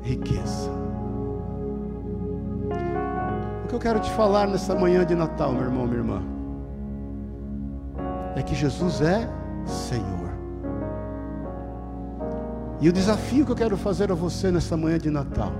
[0.03, 0.73] riqueza.
[3.65, 6.23] O que eu quero te falar nessa manhã de Natal, meu irmão, minha irmã,
[8.35, 9.31] é que Jesus é
[9.65, 10.33] Senhor.
[12.81, 15.53] E o desafio que eu quero fazer a você nessa manhã de Natal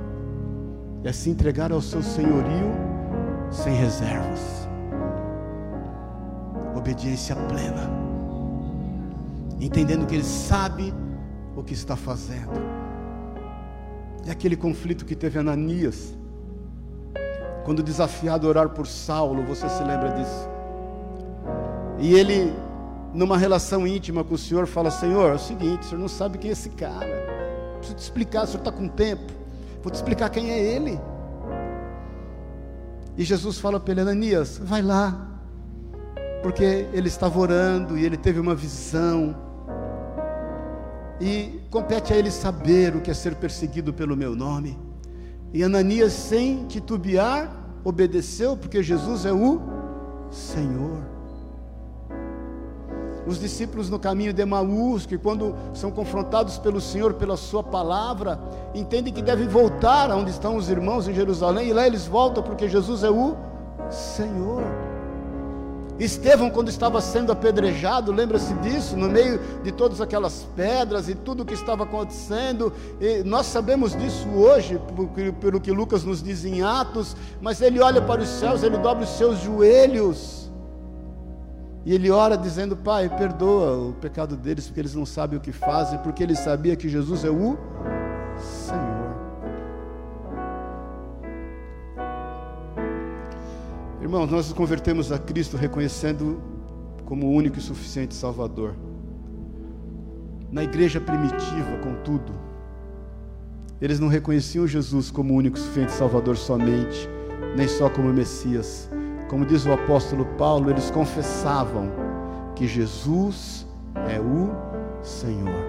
[1.05, 2.73] é se entregar ao seu senhorio
[3.51, 4.69] sem reservas.
[6.77, 7.91] Obediência plena.
[9.61, 10.93] Entendendo que ele sabe
[11.57, 12.53] o que está fazendo.
[14.27, 16.17] É aquele conflito que teve Ananias.
[17.65, 20.49] Quando desafiado a orar por Saulo, você se lembra disso?
[21.99, 22.53] E ele,
[23.13, 26.39] numa relação íntima com o Senhor, fala: Senhor, é o seguinte, o Senhor não sabe
[26.39, 27.07] quem é esse cara.
[27.79, 29.42] Preciso te explicar, o Senhor está com tempo.
[29.83, 30.99] Vou te explicar quem é ele.
[33.17, 35.29] E Jesus fala para ele, Ananias, vai lá.
[36.43, 39.37] Porque ele estava orando e ele teve uma visão.
[41.21, 44.79] E compete a ele saber o que é ser perseguido pelo meu nome.
[45.53, 47.51] E Ananias, sem titubear,
[47.85, 49.61] obedeceu, porque Jesus é o
[50.31, 51.12] Senhor
[53.27, 58.39] os discípulos no caminho de Emaús, que quando são confrontados pelo Senhor, pela Sua palavra,
[58.75, 62.69] entendem que devem voltar aonde estão os irmãos em Jerusalém, e lá eles voltam porque
[62.69, 63.37] Jesus é o
[63.91, 64.63] Senhor.
[65.99, 71.43] Estevão, quando estava sendo apedrejado, lembra-se disso, no meio de todas aquelas pedras e tudo
[71.43, 72.73] o que estava acontecendo,
[73.25, 74.81] nós sabemos disso hoje,
[75.41, 79.05] pelo que Lucas nos diz em Atos, mas ele olha para os céus, ele dobra
[79.05, 80.42] os seus joelhos,
[81.85, 85.53] e ele ora dizendo: Pai, perdoa o pecado deles, porque eles não sabem o que
[85.53, 87.59] fazem, porque ele sabia que Jesus é o
[88.39, 89.13] Senhor.
[94.01, 96.41] Irmãos, nós nos convertemos a Cristo reconhecendo
[97.05, 98.75] como o único e suficiente Salvador.
[100.51, 102.33] Na igreja primitiva, contudo,
[103.81, 107.09] eles não reconheciam Jesus como o único e suficiente Salvador somente,
[107.57, 108.89] nem só como Messias
[109.33, 111.91] como diz o apóstolo Paulo, eles confessavam
[112.55, 113.67] que Jesus
[114.07, 114.51] é o
[115.03, 115.65] Senhor.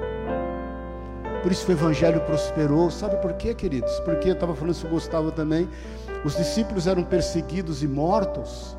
[1.42, 2.92] Por isso o evangelho prosperou.
[2.92, 3.98] Sabe por quê, queridos?
[4.02, 5.70] Porque eu estava falando isso, Gustavo também.
[6.26, 8.76] Os discípulos eram perseguidos e mortos.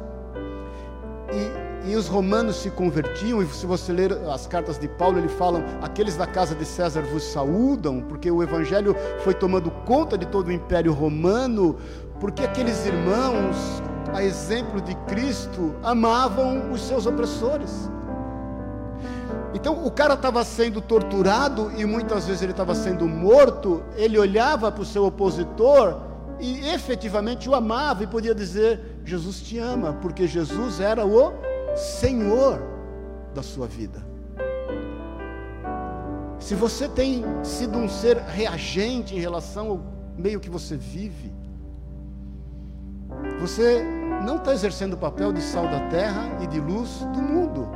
[1.32, 3.42] E, e, os romanos se convertiam.
[3.42, 7.00] E se você ler as cartas de Paulo, ele falam: aqueles da casa de César
[7.00, 11.78] vos saúdam, porque o evangelho foi tomando conta de todo o império romano.
[12.20, 13.82] Porque aqueles irmãos
[14.14, 17.90] a exemplo de Cristo, amavam os seus opressores.
[19.52, 23.82] Então o cara estava sendo torturado e muitas vezes ele estava sendo morto.
[23.96, 26.00] Ele olhava para o seu opositor
[26.38, 31.32] e efetivamente o amava e podia dizer: Jesus te ama, porque Jesus era o
[31.76, 32.62] Senhor
[33.34, 34.00] da sua vida.
[36.38, 39.80] Se você tem sido um ser reagente em relação ao
[40.16, 41.32] meio que você vive,
[43.40, 47.68] você não está exercendo o papel de sal da terra e de luz do mundo.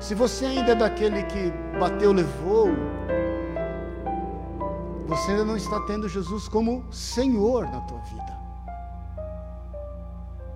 [0.00, 2.68] Se você ainda é daquele que bateu, levou,
[5.06, 8.36] você ainda não está tendo Jesus como Senhor na tua vida.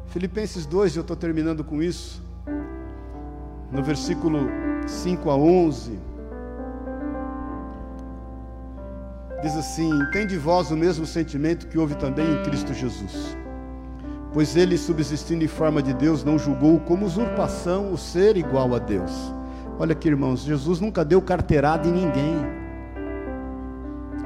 [0.08, 2.20] Filipenses 2, eu estou terminando com isso,
[3.70, 4.40] no versículo
[4.86, 5.98] 5 a 11,
[9.40, 13.36] diz assim: Tem de vós o mesmo sentimento que houve também em Cristo Jesus.
[14.32, 18.78] Pois ele, subsistindo em forma de Deus, não julgou como usurpação o ser igual a
[18.78, 19.10] Deus.
[19.78, 22.36] Olha aqui, irmãos, Jesus nunca deu carteirada em ninguém.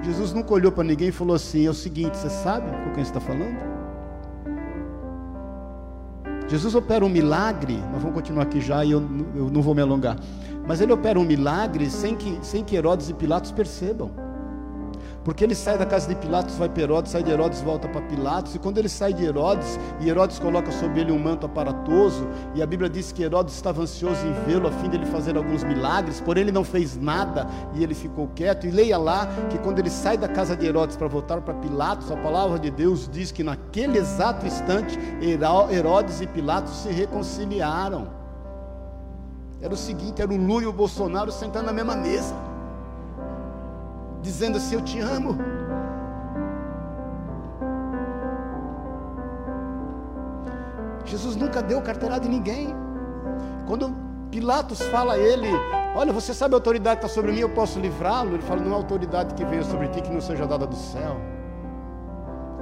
[0.03, 3.03] Jesus nunca olhou para ninguém e falou assim: é o seguinte, você sabe com quem
[3.03, 3.57] está falando?
[6.47, 9.03] Jesus opera um milagre, nós vamos continuar aqui já e eu,
[9.35, 10.19] eu não vou me alongar,
[10.69, 14.24] mas ele opera um milagre sem que, sem que Herodes e Pilatos percebam.
[15.25, 18.03] Porque ele sai da casa de Pilatos, vai para Herodes, sai de Herodes, volta para
[18.03, 22.29] Pilatos, e quando ele sai de Herodes, e Herodes coloca sobre ele um manto aparatoso,
[22.55, 25.35] e a Bíblia diz que Herodes estava ansioso em vê-lo, a fim de ele fazer
[25.39, 29.57] alguns milagres, porém ele não fez nada, e ele ficou quieto, e leia lá que
[29.57, 33.09] quando ele sai da casa de Herodes para voltar para Pilatos, a palavra de Deus
[33.11, 34.99] diz que naquele exato instante,
[35.71, 38.09] Herodes e Pilatos se reconciliaram.
[39.63, 42.35] Era o seguinte, era o Lula e o Bolsonaro sentando na mesma mesa
[44.25, 45.37] dizendo assim: Eu te amo.
[51.05, 52.75] Jesus nunca deu carteirada em ninguém.
[53.67, 53.95] Quando
[54.31, 55.49] Pilatos fala a ele:
[55.95, 58.35] Olha, você sabe a autoridade que está sobre mim, eu posso livrá-lo.
[58.35, 61.17] Ele fala: Não há autoridade que venha sobre ti que não seja dada do céu.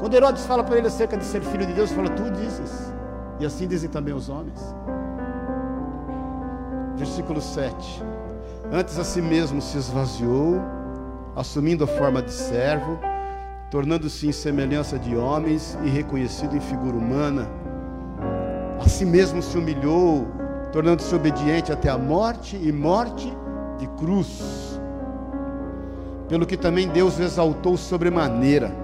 [0.01, 2.93] Quando Herodes fala para ele acerca de ser filho de Deus, ele fala: Tu dizes.
[3.39, 4.61] E assim dizem também os homens.
[6.97, 8.03] Versículo 7.
[8.71, 10.61] Antes a si mesmo se esvaziou
[11.37, 12.99] assumindo a forma de servo,
[13.71, 17.49] tornando-se em semelhança de homens e reconhecido em figura humana.
[18.81, 20.27] A si mesmo se humilhou,
[20.73, 23.33] tornando-se obediente até a morte e morte
[23.79, 24.81] de cruz.
[26.29, 28.75] Pelo que também Deus o exaltou sobremaneira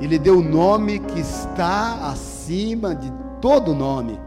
[0.00, 4.18] e lhe deu o nome que está acima de todo nome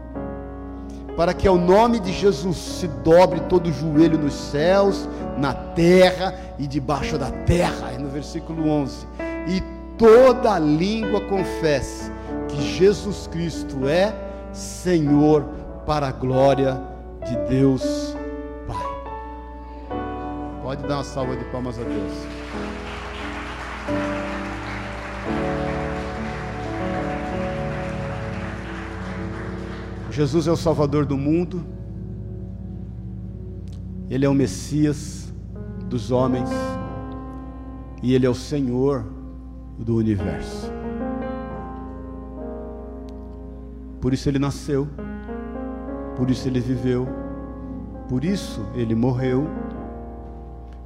[1.16, 5.08] para que ao nome de Jesus se dobre todo o joelho nos céus,
[5.38, 7.92] na terra e debaixo da terra.
[7.92, 9.06] E no versículo 11:
[9.48, 9.62] E
[9.96, 12.10] toda língua confesse
[12.48, 14.12] que Jesus Cristo é
[14.52, 15.44] Senhor
[15.86, 16.80] para a glória
[17.26, 18.16] de Deus
[18.66, 19.96] Pai.
[20.62, 22.12] Pode dar uma salva de palmas a Deus.
[30.14, 31.66] Jesus é o Salvador do mundo,
[34.08, 35.34] Ele é o Messias
[35.88, 36.48] dos homens.
[38.00, 39.04] E Ele é o Senhor
[39.76, 40.70] do universo.
[44.00, 44.86] Por isso Ele nasceu,
[46.16, 47.08] por isso Ele viveu,
[48.08, 49.48] por isso Ele morreu,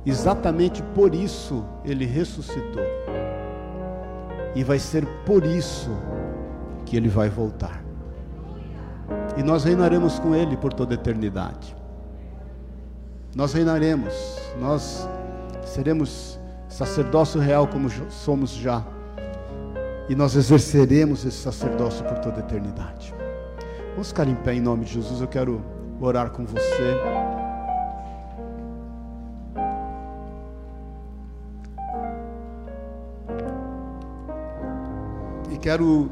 [0.06, 2.84] exatamente por isso Ele ressuscitou,
[4.54, 5.90] e vai ser por isso
[6.86, 7.87] que Ele vai voltar
[9.38, 11.76] e nós reinaremos com Ele por toda a eternidade.
[13.36, 14.12] Nós reinaremos,
[14.58, 15.08] nós
[15.64, 18.84] seremos sacerdócio real como somos já,
[20.08, 23.14] e nós exerceremos esse sacerdócio por toda a eternidade.
[23.92, 25.62] Vamos ficar em pé em nome de Jesus, eu quero
[26.00, 26.96] orar com você.
[35.52, 36.10] E quero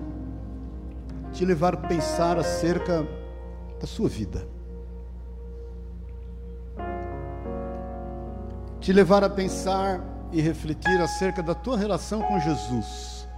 [1.37, 3.07] te levar a pensar acerca
[3.78, 4.49] da sua vida.
[8.80, 10.01] Te levar a pensar
[10.32, 13.28] e refletir acerca da tua relação com Jesus.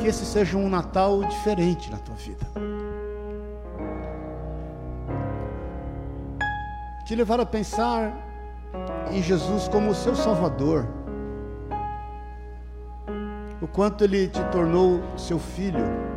[0.00, 2.44] Que esse seja um Natal diferente na tua vida.
[7.06, 8.12] Te levar a pensar
[9.12, 10.88] em Jesus como o seu Salvador.
[13.60, 16.11] O quanto ele te tornou seu filho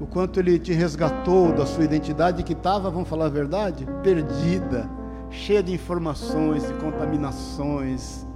[0.00, 4.88] o quanto Ele te resgatou da sua identidade que estava, vamos falar a verdade, perdida,
[5.30, 8.26] cheia de informações, de contaminações,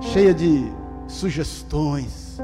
[0.00, 0.72] cheia de
[1.06, 2.38] sugestões.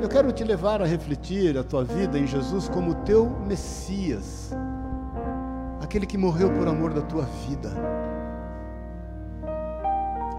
[0.00, 4.50] Eu quero te levar a refletir a tua vida em Jesus como teu Messias,
[5.80, 8.01] aquele que morreu por amor da tua vida.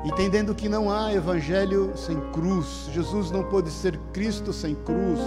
[0.04, 5.20] Entendendo que não há evangelho sem cruz, Jesus não pôde ser Cristo sem cruz,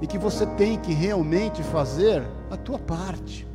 [0.00, 3.46] e que você tem que realmente fazer a tua parte.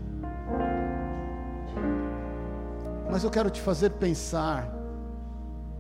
[3.10, 4.74] Mas eu quero te fazer pensar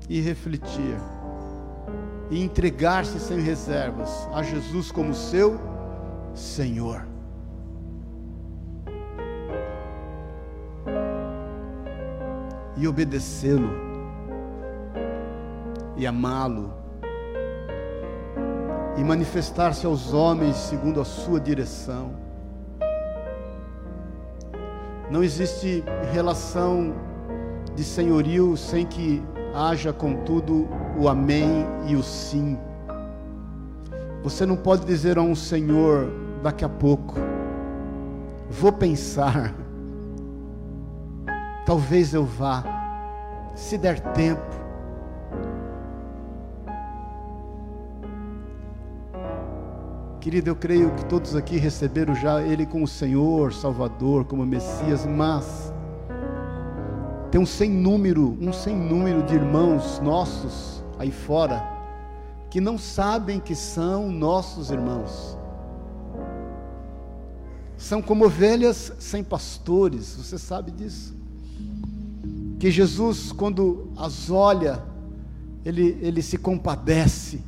[0.09, 0.97] e refletir
[2.29, 5.59] e entregar-se sem reservas a Jesus como seu
[6.33, 7.05] Senhor.
[12.75, 13.86] E obedecê-lo,
[15.97, 16.71] e amá-lo,
[18.95, 22.11] e manifestar-se aos homens segundo a sua direção.
[25.09, 26.93] Não existe relação
[27.75, 29.23] de senhorio sem que
[29.53, 30.67] haja, contudo,
[30.99, 32.57] o amém e o sim.
[34.23, 36.11] Você não pode dizer a um Senhor
[36.43, 37.15] daqui a pouco,
[38.49, 39.53] vou pensar,
[41.65, 42.63] talvez eu vá,
[43.55, 44.56] se der tempo.
[50.27, 55.71] Querido, eu creio que todos aqui receberam já Ele como Senhor, Salvador, como Messias, mas
[57.31, 61.65] tem um sem número, um sem número de irmãos nossos aí fora
[62.49, 65.37] que não sabem que são nossos irmãos.
[67.77, 71.15] São como ovelhas sem pastores, você sabe disso?
[72.59, 74.83] Que Jesus, quando as olha,
[75.63, 77.39] ele, ele se compadece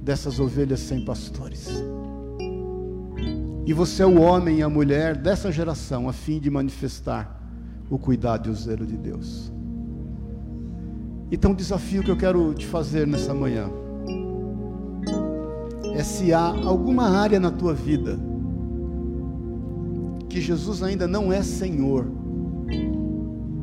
[0.00, 1.82] dessas ovelhas sem pastores.
[3.66, 7.40] E você é o homem e a mulher dessa geração, a fim de manifestar
[7.88, 9.50] o cuidado e o zelo de Deus.
[11.32, 13.70] Então, o desafio que eu quero te fazer nessa manhã
[15.94, 18.18] é se há alguma área na tua vida
[20.28, 22.06] que Jesus ainda não é Senhor.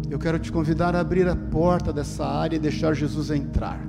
[0.10, 3.80] Eu quero te convidar a abrir a porta dessa área e deixar Jesus entrar.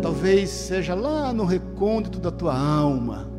[0.00, 3.31] Talvez seja lá no recôndito da tua alma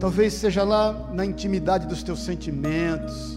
[0.00, 3.36] Talvez seja lá na intimidade dos teus sentimentos.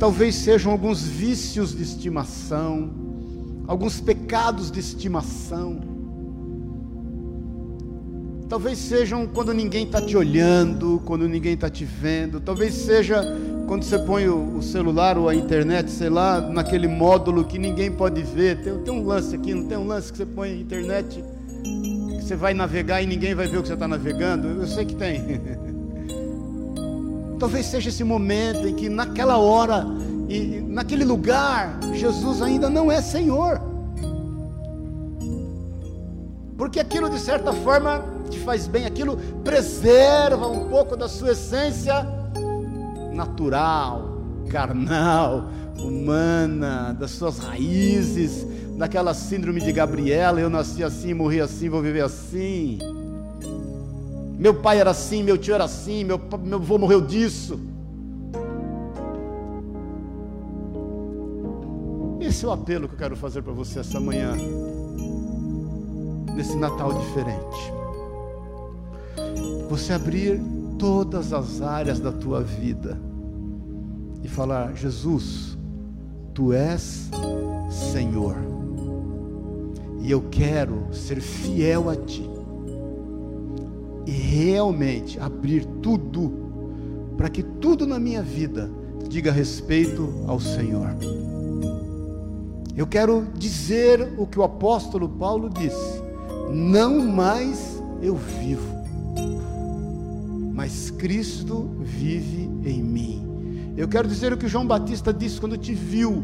[0.00, 2.90] Talvez sejam alguns vícios de estimação,
[3.68, 5.80] alguns pecados de estimação.
[8.48, 12.40] Talvez sejam quando ninguém está te olhando, quando ninguém está te vendo.
[12.40, 13.22] Talvez seja
[13.68, 18.22] quando você põe o, celular ou a internet, sei lá, naquele módulo que ninguém pode
[18.22, 18.60] ver.
[18.60, 21.22] Tem, tem um lance aqui, não tem um lance que você põe a internet
[22.26, 24.48] você vai navegar e ninguém vai ver o que você está navegando?
[24.48, 25.40] Eu sei que tem.
[27.38, 29.86] Talvez seja esse momento em que naquela hora
[30.28, 33.60] e naquele lugar Jesus ainda não é Senhor.
[36.58, 42.04] Porque aquilo de certa forma te faz bem, aquilo preserva um pouco da sua essência
[43.12, 44.18] natural,
[44.50, 45.48] carnal,
[45.78, 48.44] humana, das suas raízes,
[48.76, 52.78] daquela síndrome de Gabriela, eu nasci assim, morri assim, vou viver assim.
[54.38, 57.58] Meu pai era assim, meu tio era assim, meu, meu avô morreu disso.
[62.20, 64.32] Esse é o apelo que eu quero fazer para você essa manhã,
[66.34, 67.72] nesse Natal diferente.
[69.70, 70.40] Você abrir
[70.78, 73.00] todas as áreas da tua vida
[74.22, 75.56] e falar: Jesus,
[76.34, 77.08] tu és
[77.92, 78.55] Senhor
[80.06, 82.24] e eu quero ser fiel a Ti.
[84.06, 86.32] E realmente abrir tudo,
[87.16, 88.70] para que tudo na minha vida
[89.08, 90.94] diga respeito ao Senhor.
[92.76, 96.00] Eu quero dizer o que o apóstolo Paulo disse:
[96.52, 98.76] não mais eu vivo,
[100.54, 103.72] mas Cristo vive em mim.
[103.76, 106.22] Eu quero dizer o que João Batista disse quando te viu: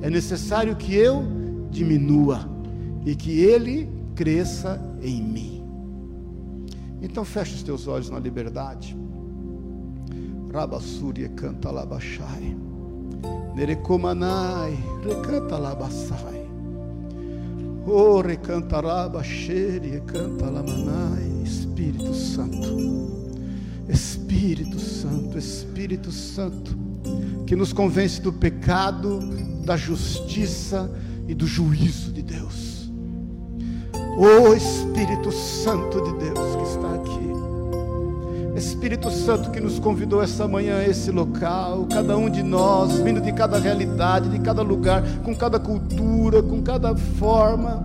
[0.00, 1.22] é necessário que eu
[1.70, 2.51] diminua
[3.04, 5.64] e que ele cresça em mim.
[7.00, 8.96] Então feche os teus olhos na liberdade.
[10.52, 12.56] Rabassúria canta labachai.
[13.54, 16.42] Nerecomanai, recanta labassai.
[17.86, 21.42] Oh, recanta labaxere, canta lamanai.
[21.44, 23.12] Espírito Santo.
[23.88, 26.76] Espírito Santo, Espírito Santo,
[27.46, 29.20] que nos convence do pecado,
[29.64, 30.90] da justiça
[31.28, 32.71] e do juízo de Deus.
[34.16, 37.32] Oh Espírito Santo de Deus que está aqui.
[38.54, 43.20] Espírito Santo que nos convidou essa manhã a esse local, cada um de nós, vindo
[43.20, 47.82] de cada realidade, de cada lugar, com cada cultura, com cada forma,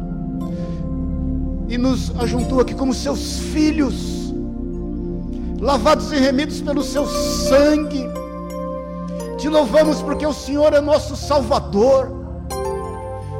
[1.70, 4.34] e nos ajuntou aqui como seus filhos,
[5.60, 8.06] lavados e remidos pelo seu sangue,
[9.38, 12.27] Te louvamos porque o Senhor é nosso Salvador.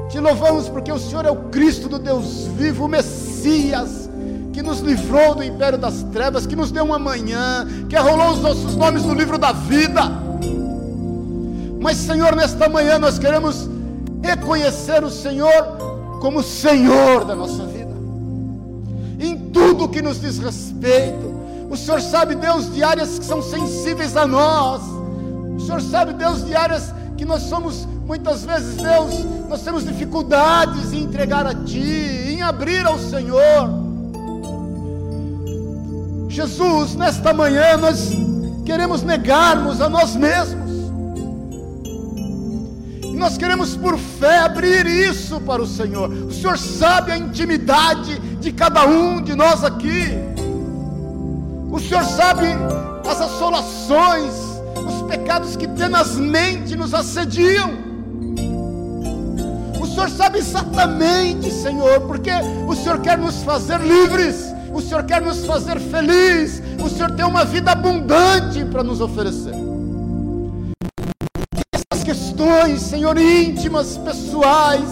[0.10, 4.10] Te louvamos porque o Senhor é o Cristo do Deus vivo, o Messias,
[4.54, 8.42] que nos livrou do império das trevas, que nos deu uma manhã, que arrolou os
[8.42, 10.02] nossos nomes no livro da vida.
[11.80, 13.70] Mas, Senhor, nesta manhã nós queremos
[14.22, 15.78] reconhecer o Senhor
[16.22, 17.94] como Senhor da nossa vida,
[19.20, 21.36] em tudo que nos diz respeito.
[21.70, 24.82] O Senhor sabe, Deus, de áreas que são sensíveis a nós.
[25.58, 30.94] O Senhor sabe, Deus, de áreas que nós somos, muitas vezes, Deus, nós temos dificuldades
[30.94, 31.80] em entregar a Ti,
[32.30, 33.88] em abrir ao Senhor.
[36.30, 38.12] Jesus, nesta manhã nós
[38.64, 40.68] queremos negarmos a nós mesmos.
[43.16, 46.10] Nós queremos por fé abrir isso para o Senhor.
[46.12, 50.14] O Senhor sabe a intimidade de cada um de nós aqui.
[51.72, 52.46] O Senhor sabe
[53.10, 54.34] as assolações,
[55.28, 57.70] pecados que tenazmente nos assediam.
[59.78, 62.32] O Senhor sabe exatamente, Senhor, porque
[62.66, 67.26] o Senhor quer nos fazer livres, o Senhor quer nos fazer felizes, o Senhor tem
[67.26, 69.54] uma vida abundante para nos oferecer.
[71.74, 74.88] Essas questões, Senhor, íntimas, pessoais,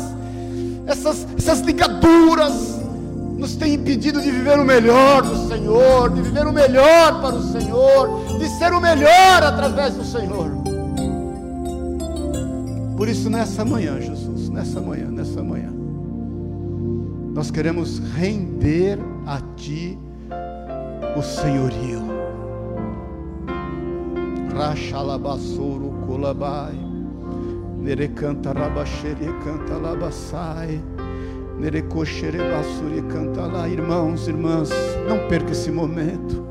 [0.85, 2.74] essas, essas ligaduras,
[3.37, 7.43] nos tem impedido de viver o melhor do Senhor, de viver o melhor para o
[7.43, 10.51] Senhor, de ser o melhor através do Senhor.
[12.95, 15.71] Por isso, nessa manhã, Jesus, nessa manhã, nessa manhã,
[17.33, 19.99] nós queremos render a Ti
[21.17, 22.03] o senhorio.
[24.55, 26.75] Rachalabassoro colabai,
[27.77, 30.81] nerecanta rabaxere canta labassai.
[33.15, 34.69] Canta lá, irmãos, irmãs,
[35.07, 36.45] não perca esse momento.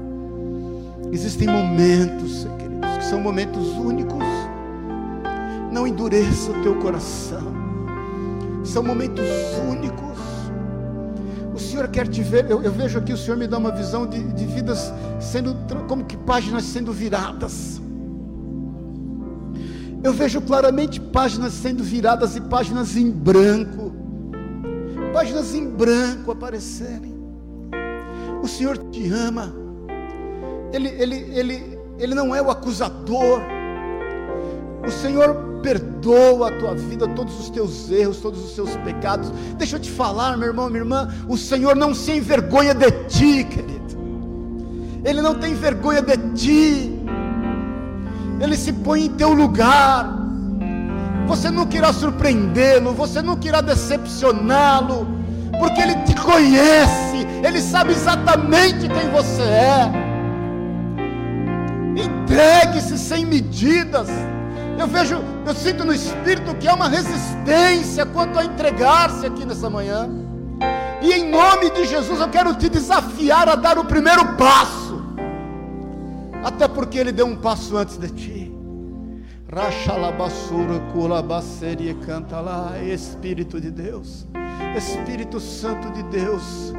[1.12, 4.24] Existem momentos, queridos, que são momentos únicos.
[5.70, 7.52] Não endureça o teu coração.
[8.64, 9.24] São momentos
[9.70, 10.18] únicos.
[11.54, 12.50] O Senhor quer te ver.
[12.50, 15.54] Eu, eu vejo aqui o Senhor me dá uma visão de, de vidas sendo
[15.86, 17.80] como que páginas sendo viradas.
[20.02, 23.83] Eu vejo claramente páginas sendo viradas e páginas em branco
[25.14, 27.14] páginas em branco aparecerem.
[28.42, 29.54] O Senhor te ama.
[30.72, 33.40] Ele, ele, ele, ele não é o acusador.
[34.84, 39.30] O Senhor perdoa a tua vida, todos os teus erros, todos os seus pecados.
[39.56, 43.44] Deixa eu te falar, meu irmão, minha irmã, o Senhor não se envergonha de ti,
[43.44, 43.74] querido.
[45.04, 46.92] Ele não tem vergonha de ti.
[48.40, 50.23] Ele se põe em teu lugar.
[51.26, 55.06] Você nunca irá surpreendê-lo, você nunca irá decepcioná-lo,
[55.58, 59.92] porque Ele te conhece, Ele sabe exatamente quem você é.
[61.96, 64.08] Entregue-se sem medidas.
[64.78, 69.70] Eu vejo, eu sinto no espírito que há uma resistência quanto a entregar-se aqui nessa
[69.70, 70.08] manhã.
[71.00, 75.02] E em nome de Jesus eu quero te desafiar a dar o primeiro passo.
[76.42, 78.43] Até porque ele deu um passo antes de ti.
[79.54, 84.26] Rachalabassura, culabaceria, canta lá, Espírito de Deus,
[84.76, 86.74] Espírito Santo de Deus,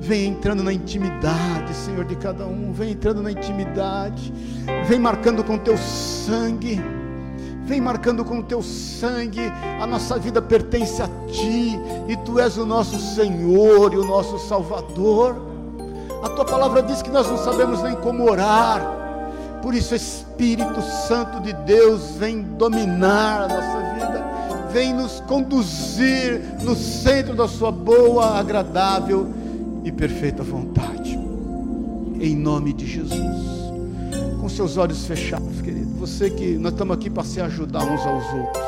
[0.00, 4.34] vem entrando na intimidade, Senhor, de cada um, vem entrando na intimidade,
[4.84, 6.80] vem marcando com teu sangue,
[7.64, 11.78] vem marcando com teu sangue, a nossa vida pertence a Ti,
[12.08, 15.40] e Tu és o nosso Senhor e o nosso Salvador.
[16.20, 19.01] A Tua palavra diz que nós não sabemos nem como orar,
[19.62, 26.74] por isso, Espírito Santo de Deus vem dominar a nossa vida, vem nos conduzir no
[26.74, 29.32] centro da Sua boa, agradável
[29.84, 31.16] e perfeita vontade.
[32.20, 33.52] Em nome de Jesus.
[34.40, 35.92] Com seus olhos fechados, querido.
[36.00, 38.64] Você que nós estamos aqui para se ajudar uns aos outros.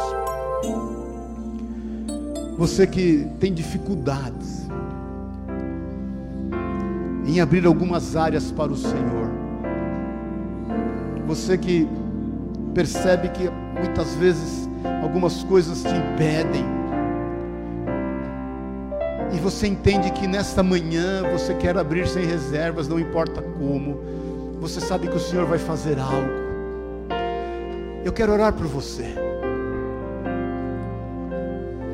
[2.57, 4.69] Você que tem dificuldades
[7.27, 9.44] em abrir algumas áreas para o Senhor
[11.27, 11.89] você que
[12.75, 13.49] percebe que
[13.79, 14.69] muitas vezes
[15.03, 16.65] algumas coisas te impedem.
[19.33, 24.01] E você entende que nesta manhã você quer abrir sem reservas, não importa como.
[24.61, 26.45] Você sabe que o Senhor vai fazer algo.
[28.05, 29.07] Eu quero orar por você.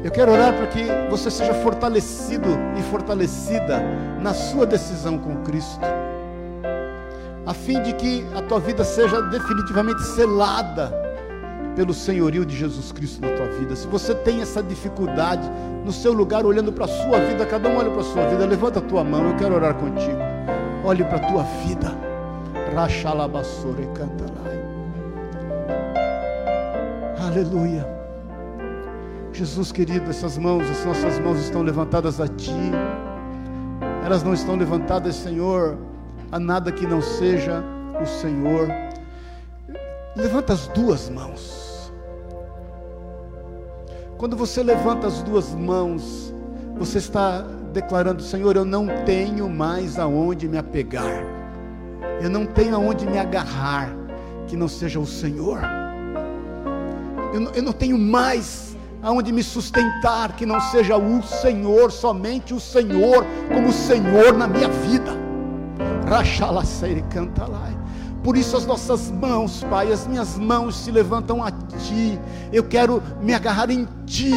[0.02, 3.80] Eu quero orar para que você seja fortalecido e fortalecida
[4.20, 5.80] na sua decisão com Cristo
[7.46, 10.92] a fim de que a tua vida seja definitivamente selada
[11.74, 13.74] pelo senhorio de Jesus Cristo na tua vida.
[13.74, 15.48] Se você tem essa dificuldade
[15.84, 18.44] no seu lugar, olhando para a sua vida, cada um olha para a sua vida,
[18.46, 20.18] levanta a tua mão, eu quero orar contigo.
[20.84, 21.92] Olhe para a tua vida.
[22.74, 24.60] Rachalabassore cantalai.
[27.26, 27.86] Aleluia.
[29.32, 32.52] Jesus querido, essas mãos, as nossas mãos estão levantadas a Ti.
[34.04, 35.78] Elas não estão levantadas, Senhor,
[36.30, 37.62] a nada que não seja
[38.00, 38.68] o Senhor.
[40.16, 41.92] Levanta as duas mãos.
[44.16, 46.34] Quando você levanta as duas mãos,
[46.76, 51.24] você está declarando: Senhor, eu não tenho mais aonde me apegar,
[52.20, 53.88] eu não tenho aonde me agarrar,
[54.46, 55.60] que não seja o Senhor.
[57.32, 62.52] Eu não, eu não tenho mais aonde me sustentar, que não seja o Senhor, somente
[62.52, 65.29] o Senhor, como Senhor na minha vida.
[67.08, 67.70] Canta lá.
[68.24, 72.18] Por isso as nossas mãos, Pai, as minhas mãos se levantam a Ti.
[72.52, 74.34] Eu quero me agarrar em Ti.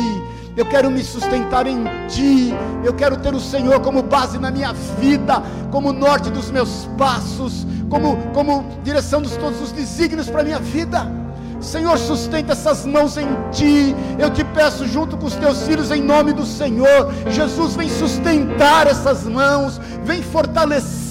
[0.56, 2.54] Eu quero me sustentar em Ti.
[2.84, 7.66] Eu quero ter o Senhor como base na minha vida, como norte dos meus passos,
[7.90, 11.12] como, como direção de todos os desígnios para a minha vida.
[11.60, 13.96] Senhor, sustenta essas mãos em ti.
[14.20, 17.12] Eu te peço, junto com os teus filhos, em nome do Senhor.
[17.32, 21.03] Jesus, vem sustentar essas mãos, vem fortalecer.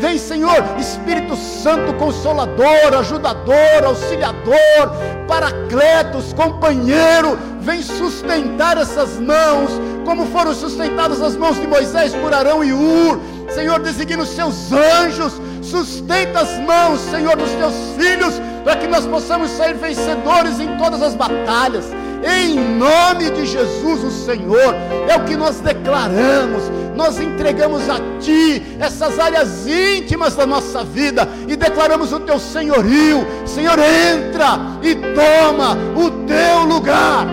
[0.00, 4.90] Vem, Senhor, Espírito Santo, consolador, ajudador, auxiliador,
[5.28, 7.38] paracletos, companheiro.
[7.60, 9.70] Vem sustentar essas mãos,
[10.04, 13.20] como foram sustentadas as mãos de Moisés por Arão e Ur.
[13.50, 19.06] Senhor, designa os seus anjos, sustenta as mãos, Senhor, dos teus filhos para que nós
[19.06, 21.84] possamos sair vencedores em todas as batalhas.
[22.24, 24.74] Em nome de Jesus, o Senhor,
[25.08, 26.62] é o que nós declaramos.
[26.94, 33.26] Nós entregamos a Ti essas áreas íntimas da nossa vida e declaramos o Teu senhorio.
[33.44, 37.26] Senhor, entra e toma o Teu lugar.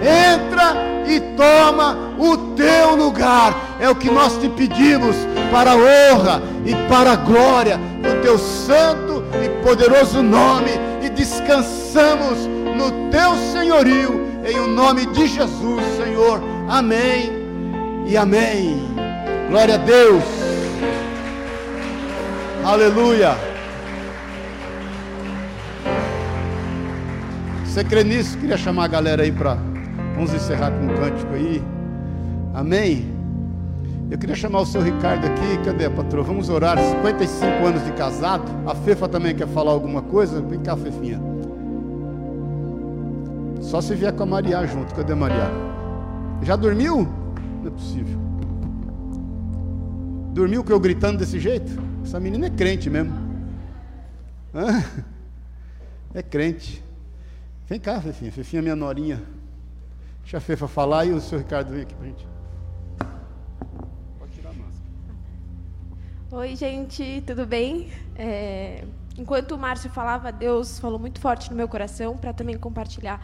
[0.00, 0.74] Entra
[1.06, 3.76] e toma o Teu lugar.
[3.80, 5.16] É o que nós te pedimos
[5.50, 10.70] para a honra e para a glória do Teu santo e poderoso nome
[11.02, 16.40] e descansamos no teu senhorio, em o nome de Jesus, Senhor.
[16.68, 17.35] Amém
[18.06, 18.78] e amém.
[19.50, 20.22] Glória a Deus.
[22.64, 23.36] Aleluia.
[27.64, 28.38] Você crê nisso?
[28.38, 29.58] Queria chamar a galera aí para.
[30.14, 31.62] Vamos encerrar com um cântico aí.
[32.54, 33.14] Amém.
[34.10, 35.58] Eu queria chamar o seu Ricardo aqui.
[35.64, 36.24] Cadê patroa?
[36.24, 36.78] Vamos orar.
[36.78, 38.44] 55 anos de casado.
[38.66, 40.40] A Fefa também quer falar alguma coisa?
[40.40, 41.20] Vem cá, Fefinha.
[43.60, 44.94] Só se vier com a Maria junto.
[44.94, 45.50] Cadê a Maria?
[46.42, 47.25] Já dormiu?
[47.66, 48.18] Não é possível.
[50.32, 51.72] Dormiu com eu gritando desse jeito?
[52.04, 53.12] Essa menina é crente mesmo.
[54.54, 54.84] Hã?
[56.14, 56.80] É crente.
[57.66, 58.30] Vem cá, Fefinha.
[58.30, 59.20] Fefinha é minha norinha.
[60.22, 62.28] Deixa a Fefa falar e o seu Ricardo vem aqui pra gente.
[66.30, 67.90] Oi, gente, tudo bem?
[68.14, 68.84] É,
[69.18, 73.20] enquanto o Márcio falava, Deus falou muito forte no meu coração para também compartilhar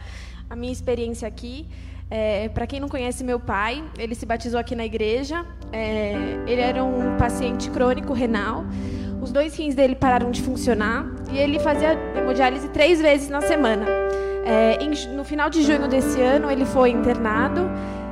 [0.49, 1.67] a minha experiência aqui.
[2.09, 5.45] É, para quem não conhece meu pai, ele se batizou aqui na igreja.
[5.71, 6.13] É,
[6.45, 8.65] ele era um paciente crônico renal.
[9.21, 13.85] Os dois rins dele pararam de funcionar e ele fazia hemodiálise três vezes na semana.
[14.45, 17.61] É, em, no final de junho desse ano, ele foi internado,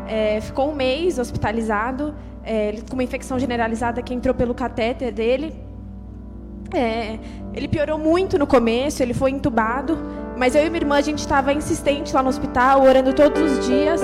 [0.08, 5.54] é, ficou um mês hospitalizado é, com uma infecção generalizada que entrou pelo catéter dele.
[6.74, 7.20] É,
[7.54, 9.98] ele piorou muito no começo, ele foi entubado,
[10.38, 13.66] mas eu e minha irmã a gente estava insistente lá no hospital, orando todos os
[13.66, 14.02] dias.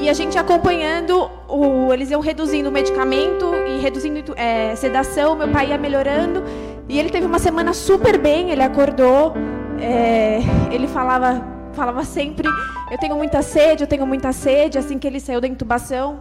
[0.00, 5.48] E a gente acompanhando, o, eles iam reduzindo o medicamento e reduzindo é, sedação, meu
[5.48, 6.42] pai ia melhorando.
[6.88, 9.34] E ele teve uma semana super bem, ele acordou,
[9.80, 10.38] é,
[10.70, 12.48] ele falava falava sempre:
[12.90, 16.20] Eu tenho muita sede, eu tenho muita sede, assim que ele saiu da intubação.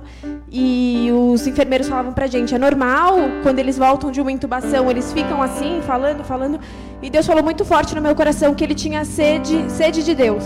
[0.52, 5.12] E os enfermeiros falavam pra gente: É normal, quando eles voltam de uma intubação, eles
[5.12, 6.60] ficam assim, falando, falando.
[7.02, 10.44] E Deus falou muito forte no meu coração que ele tinha sede, sede de Deus.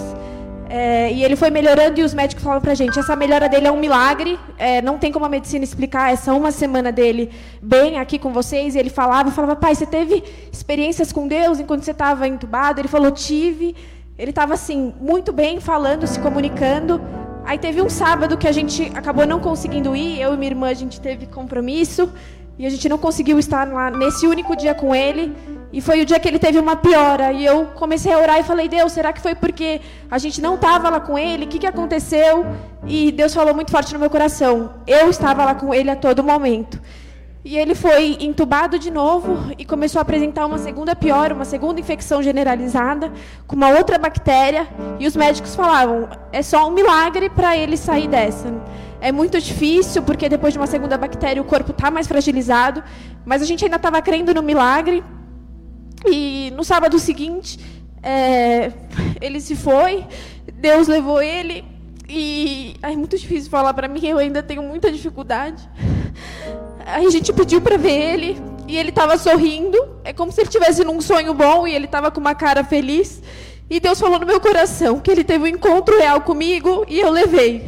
[0.74, 3.72] É, e ele foi melhorando e os médicos falavam pra gente, essa melhora dele é
[3.72, 7.30] um milagre, é, não tem como a medicina explicar essa uma semana dele
[7.62, 8.74] bem aqui com vocês.
[8.74, 12.80] E ele falava, falava, pai, você teve experiências com Deus enquanto você estava entubado?
[12.80, 13.76] Ele falou, tive.
[14.18, 17.02] Ele estava assim, muito bem, falando, se comunicando.
[17.44, 20.68] Aí teve um sábado que a gente acabou não conseguindo ir, eu e minha irmã,
[20.68, 22.12] a gente teve compromisso.
[22.60, 25.36] E a gente não conseguiu estar lá nesse único dia com ele.
[25.74, 27.32] E foi o dia que ele teve uma piora.
[27.32, 29.82] E eu comecei a orar e falei: Deus, será que foi porque
[30.12, 31.46] a gente não estava lá com ele?
[31.46, 32.46] O que, que aconteceu?
[32.86, 36.24] E Deus falou muito forte no meu coração: Eu estava lá com ele a todo
[36.24, 36.80] momento.
[37.44, 41.80] E ele foi entubado de novo e começou a apresentar uma segunda piora, uma segunda
[41.80, 43.12] infecção generalizada,
[43.48, 44.68] com uma outra bactéria.
[45.00, 48.54] E os médicos falavam: é só um milagre para ele sair dessa.
[49.00, 52.84] É muito difícil, porque depois de uma segunda bactéria o corpo está mais fragilizado.
[53.26, 55.04] Mas a gente ainda estava crendo no milagre.
[56.06, 57.60] E no sábado seguinte,
[58.04, 58.72] É,
[59.22, 60.08] ele se foi,
[60.56, 61.64] Deus levou ele
[62.10, 65.70] e é muito difícil falar para mim, eu ainda tenho muita dificuldade.
[66.86, 70.84] A gente pediu para ver ele e ele estava sorrindo, é como se ele tivesse
[70.84, 73.22] num sonho bom e ele estava com uma cara feliz.
[73.70, 77.10] E Deus falou no meu coração que ele teve um encontro real comigo e eu
[77.10, 77.66] levei.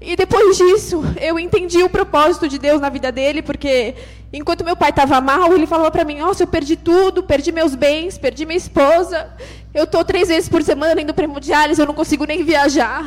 [0.00, 3.94] E depois disso, eu entendi o propósito de Deus na vida dele, porque
[4.32, 7.74] enquanto meu pai estava mal, ele falou para mim: Nossa, eu perdi tudo, perdi meus
[7.74, 9.28] bens, perdi minha esposa.
[9.74, 13.04] Eu estou três vezes por semana indo para hemodiálise, eu não consigo nem viajar.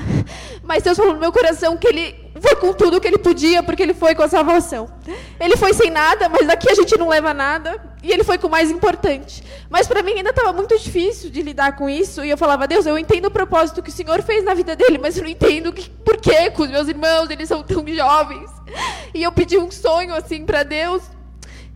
[0.64, 3.82] Mas Deus falou no meu coração que ele foi com tudo que ele podia, porque
[3.82, 4.90] ele foi com a salvação.
[5.40, 7.82] Ele foi sem nada, mas daqui a gente não leva nada.
[8.04, 9.42] E ele foi com o mais importante.
[9.70, 12.24] Mas para mim ainda estava muito difícil de lidar com isso.
[12.24, 14.98] E eu falava, Deus, eu entendo o propósito que o Senhor fez na vida dele,
[14.98, 18.52] mas eu não entendo que, por que com os meus irmãos, eles são tão jovens.
[19.14, 21.02] E eu pedi um sonho assim para Deus.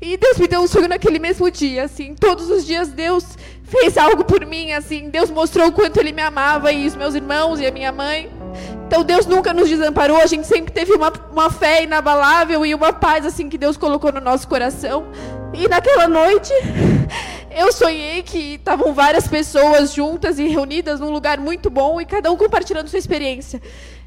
[0.02, 2.14] E Deus me deu um sonho naquele mesmo dia, assim.
[2.14, 3.24] Todos os dias Deus
[3.64, 5.10] fez algo por mim, assim.
[5.10, 8.30] Deus mostrou o quanto Ele me amava e os meus irmãos e a minha mãe.
[8.88, 12.94] Então Deus nunca nos desamparou, a gente sempre teve uma, uma fé inabalável e uma
[12.94, 15.10] paz assim que Deus colocou no nosso coração.
[15.54, 16.54] E naquela noite
[17.52, 22.32] eu sonhei que estavam várias pessoas juntas e reunidas num lugar muito bom e cada
[22.32, 23.62] um compartilhando sua experiência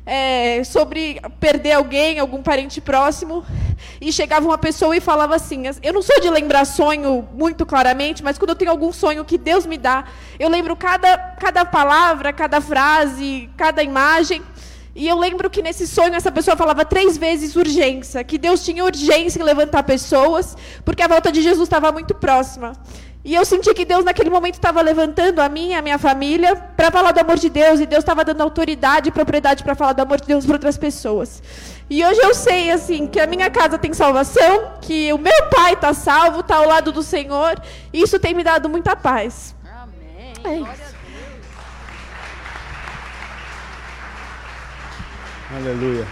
[0.07, 3.45] é, sobre perder alguém, algum parente próximo,
[4.01, 8.23] e chegava uma pessoa e falava assim: Eu não sou de lembrar sonho muito claramente,
[8.23, 10.05] mas quando eu tenho algum sonho que Deus me dá,
[10.39, 14.43] eu lembro cada, cada palavra, cada frase, cada imagem.
[14.95, 18.85] E eu lembro que nesse sonho essa pessoa falava três vezes urgência, que Deus tinha
[18.85, 22.73] urgência em levantar pessoas, porque a volta de Jesus estava muito próxima.
[23.23, 26.91] E eu senti que Deus, naquele momento, estava levantando a mim, a minha família, para
[26.91, 27.79] falar do amor de Deus.
[27.79, 30.79] E Deus estava dando autoridade e propriedade para falar do amor de Deus para outras
[30.79, 31.43] pessoas.
[31.91, 35.75] E hoje eu sei, assim, que a minha casa tem salvação, que o meu pai
[35.75, 37.61] está salvo, está ao lado do Senhor.
[37.93, 39.55] E isso tem me dado muita paz.
[40.45, 40.65] Amém.
[40.65, 40.90] É
[45.53, 46.07] Aleluia.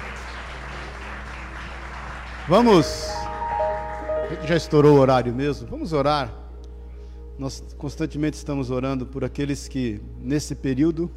[2.49, 3.07] Vamos.
[4.45, 5.69] Já estourou o horário mesmo?
[5.69, 6.35] Vamos orar.
[7.39, 11.09] Nós constantemente estamos orando por aqueles que, nesse período,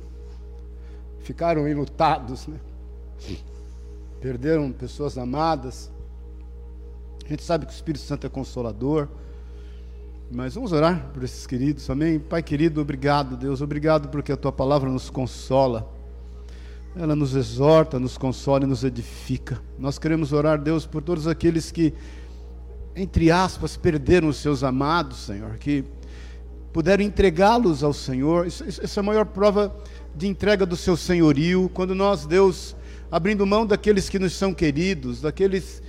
[1.22, 2.60] ficaram enlutados, né?
[4.22, 5.92] perderam pessoas amadas.
[7.26, 9.08] A gente sabe que o Espírito Santo é consolador,
[10.30, 12.20] mas vamos orar por esses queridos, amém?
[12.20, 15.92] Pai querido, obrigado, Deus, obrigado porque a tua palavra nos consola,
[16.96, 19.62] ela nos exorta, nos consola e nos edifica.
[19.80, 21.94] Nós queremos orar, Deus, por todos aqueles que,
[22.96, 25.86] entre aspas, perderam os seus amados, Senhor, que
[26.74, 28.46] puderam entregá-los ao Senhor.
[28.46, 29.76] Isso, é a maior prova
[30.16, 32.76] de entrega do seu senhorio, quando nós, Deus,
[33.10, 35.82] abrindo mão daqueles que nos são queridos, daqueles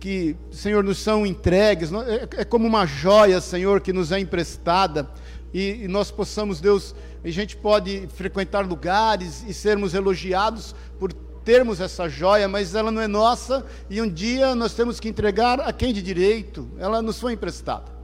[0.00, 5.10] que, Senhor, nos são entregues, é, é como uma joia, Senhor, que nos é emprestada,
[5.52, 6.94] e, e nós possamos, Deus,
[7.24, 13.00] a gente pode frequentar lugares e sermos elogiados por termos essa joia, mas ela não
[13.00, 17.18] é nossa, e um dia nós temos que entregar a quem de direito, ela nos
[17.18, 17.98] foi emprestada.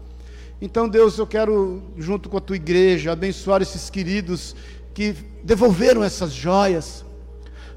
[0.63, 4.57] Então, Deus, eu quero, junto com a tua igreja, abençoar esses queridos
[4.95, 7.05] que devolveram essas joias.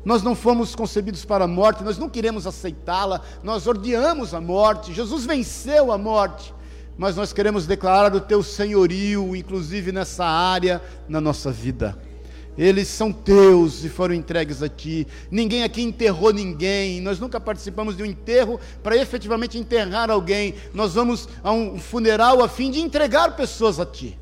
[0.05, 4.93] Nós não fomos concebidos para a morte, nós não queremos aceitá-la, nós odiamos a morte.
[4.93, 6.53] Jesus venceu a morte,
[6.97, 11.97] mas nós queremos declarar o teu senhorio, inclusive nessa área, na nossa vida
[12.57, 15.05] eles são teus e foram entregues a ti.
[15.29, 16.99] Ninguém aqui enterrou ninguém.
[16.99, 20.55] Nós nunca participamos de um enterro para efetivamente enterrar alguém.
[20.73, 24.17] Nós vamos a um funeral a fim de entregar pessoas a ti.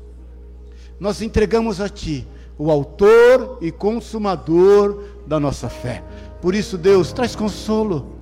[1.00, 2.26] Nós entregamos a ti
[2.58, 6.02] o autor e consumador da nossa fé.
[6.42, 8.14] Por isso, Deus, traz consolo.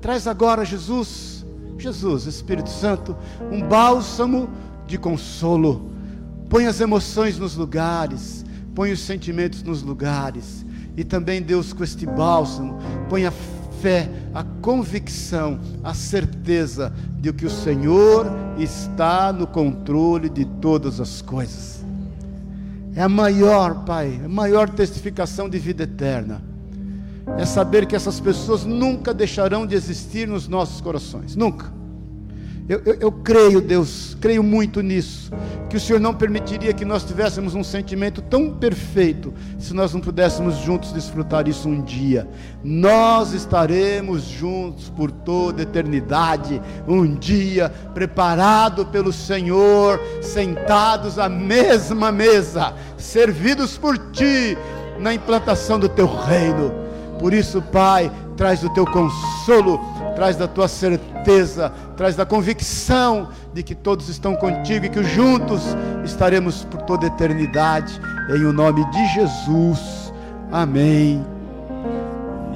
[0.00, 1.41] Traz agora, Jesus,
[1.82, 3.16] Jesus, Espírito Santo,
[3.50, 4.48] um bálsamo
[4.86, 5.90] de consolo.
[6.48, 8.42] Põe as emoções nos lugares
[8.74, 10.64] põe os sentimentos nos lugares.
[10.96, 12.78] E também, Deus, com este bálsamo,
[13.08, 13.32] põe a
[13.80, 18.26] fé, a convicção, a certeza de que o Senhor
[18.58, 21.84] está no controle de todas as coisas.
[22.94, 26.42] É a maior, Pai, a maior testificação de vida eterna.
[27.38, 31.82] É saber que essas pessoas nunca deixarão de existir nos nossos corações, nunca.
[32.68, 35.32] Eu, eu, eu, creio, Deus, creio muito nisso,
[35.68, 40.00] que o Senhor não permitiria que nós tivéssemos um sentimento tão perfeito se nós não
[40.00, 42.28] pudéssemos juntos desfrutar isso um dia.
[42.62, 52.74] Nós estaremos juntos por toda eternidade, um dia, preparado pelo Senhor, sentados à mesma mesa,
[52.96, 54.56] servidos por Ti
[55.00, 56.81] na implantação do Teu reino
[57.22, 59.78] Por isso, Pai, traz do teu consolo,
[60.16, 65.62] traz da tua certeza, traz da convicção de que todos estão contigo e que juntos
[66.04, 68.00] estaremos por toda eternidade.
[68.28, 70.12] Em o nome de Jesus.
[70.50, 71.24] Amém.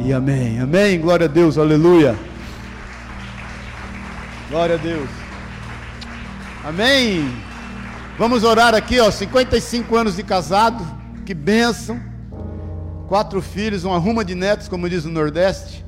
[0.04, 0.58] E amém.
[0.58, 1.00] Amém.
[1.00, 1.56] Glória a Deus.
[1.58, 2.16] Aleluia.
[4.50, 5.08] Glória a Deus.
[6.64, 7.32] Amém.
[8.18, 10.84] Vamos orar aqui, ó, 55 anos de casado.
[11.24, 12.15] Que bênção.
[13.08, 15.84] Quatro filhos, uma ruma de netos, como diz o Nordeste.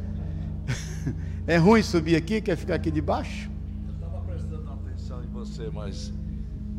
[1.47, 3.49] É ruim subir aqui, quer ficar aqui debaixo?
[3.89, 6.13] Eu estava prestando atenção em você, mas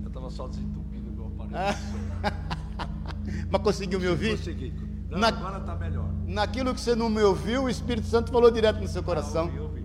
[0.03, 1.75] eu estava só desentupindo meu aparelho.
[3.49, 4.37] mas conseguiu me ouvir?
[4.37, 4.71] Consegui.
[5.09, 6.05] Não, Na- Agora está melhor.
[6.27, 9.45] Naquilo que você não me ouviu, o Espírito Santo falou direto no seu coração.
[9.47, 9.83] Eu vi, eu vi.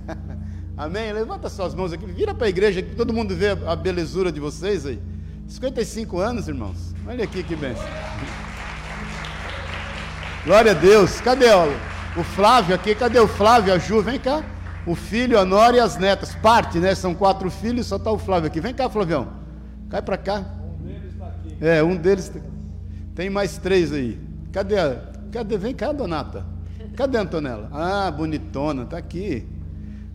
[0.74, 1.12] Amém?
[1.12, 4.40] Levanta suas mãos aqui, vira para a igreja, que todo mundo vê a belezura de
[4.40, 4.98] vocês aí.
[5.46, 6.94] 55 anos, irmãos.
[7.06, 7.84] Olha aqui que bênção.
[10.44, 11.22] Glória a Deus.
[11.22, 11.66] Cadê ó,
[12.16, 12.94] o Flávio aqui?
[12.94, 14.02] Cadê o Flávio, a Ju?
[14.02, 14.44] Vem cá.
[14.86, 16.34] O filho, a Nora e as netas.
[16.34, 16.94] Parte, né?
[16.94, 18.60] São quatro filhos, só está o Flávio aqui.
[18.60, 19.28] Vem cá, Flavião.
[19.88, 20.44] Cai para cá.
[20.78, 21.56] Um deles está aqui.
[21.60, 22.30] É, um deles.
[23.14, 24.20] Tem mais três aí.
[24.52, 25.00] Cadê a.
[25.32, 25.56] Cadê?
[25.56, 26.44] Vem cá, Donata.
[26.94, 27.70] Cadê a Antonella?
[27.72, 29.46] Ah, bonitona, tá aqui.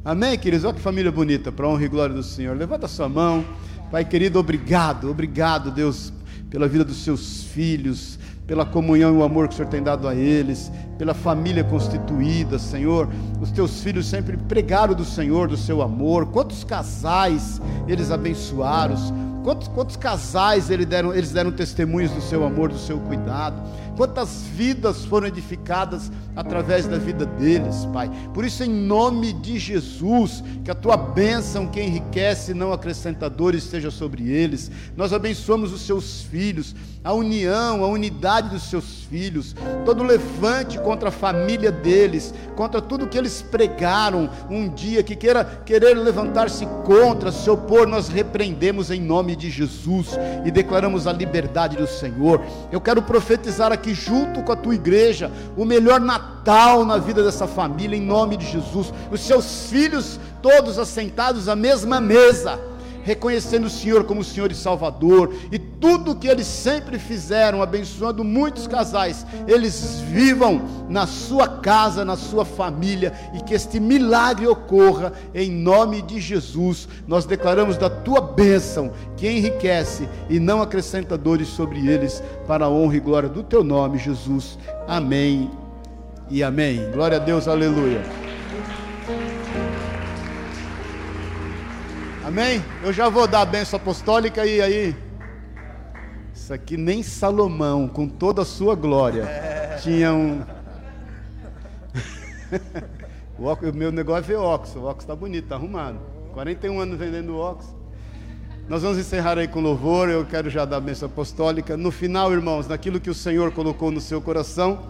[0.06, 0.64] Amém, queridos?
[0.64, 2.56] Olha que família bonita, para honra e glória do Senhor.
[2.56, 3.44] Levanta a sua mão.
[3.92, 6.14] Pai querido, obrigado, obrigado, Deus,
[6.50, 8.20] pela vida dos seus filhos,
[8.50, 12.58] pela comunhão e o amor que o Senhor tem dado a eles, pela família constituída,
[12.58, 13.08] Senhor.
[13.40, 16.26] Os teus filhos sempre pregaram do Senhor, do seu amor.
[16.26, 18.96] Quantos casais eles abençoaram,
[19.44, 23.56] Quantos, quantos casais eles deram, eles deram testemunhos do seu amor, do seu cuidado?
[23.96, 28.10] Quantas vidas foram edificadas através da vida deles, Pai?
[28.34, 33.90] Por isso, em nome de Jesus, que a tua bênção que enriquece, não acrescentadores, esteja
[33.90, 34.70] sobre eles.
[34.96, 41.08] Nós abençoamos os seus filhos, a união, a unidade dos seus filhos, todo levante contra
[41.08, 47.32] a família deles, contra tudo que eles pregaram um dia que queira querer levantar-se contra,
[47.32, 50.10] se opor, nós repreendemos em nome de Jesus
[50.46, 52.42] e declaramos a liberdade do Senhor.
[52.70, 57.48] Eu quero profetizar aqui junto com a tua igreja o melhor Natal na vida dessa
[57.48, 58.94] família em nome de Jesus.
[59.10, 62.60] Os seus filhos todos assentados à mesma mesa
[63.04, 68.68] reconhecendo o Senhor como Senhor e Salvador, e tudo que eles sempre fizeram, abençoando muitos
[68.68, 75.50] casais, eles vivam na sua casa, na sua família, e que este milagre ocorra em
[75.50, 76.88] nome de Jesus.
[77.08, 82.70] Nós declaramos da tua bênção, que enriquece e não acrescenta dores sobre eles, para a
[82.70, 84.58] honra e glória do teu nome, Jesus.
[84.88, 85.50] Amém
[86.30, 86.92] e amém.
[86.92, 88.29] Glória a Deus, aleluia.
[92.30, 92.64] Amém?
[92.84, 94.96] Eu já vou dar a benção apostólica e aí.
[96.32, 99.28] Isso aqui nem Salomão, com toda a sua glória,
[99.82, 100.44] tinha um.
[103.36, 104.76] o meu negócio é ver óculos.
[104.76, 105.98] O óculos está bonito, está arrumado.
[106.34, 107.74] 41 anos vendendo óculos.
[108.68, 110.08] Nós vamos encerrar aí com louvor.
[110.08, 111.76] Eu quero já dar a benção apostólica.
[111.76, 114.84] No final, irmãos, naquilo que o Senhor colocou no seu coração,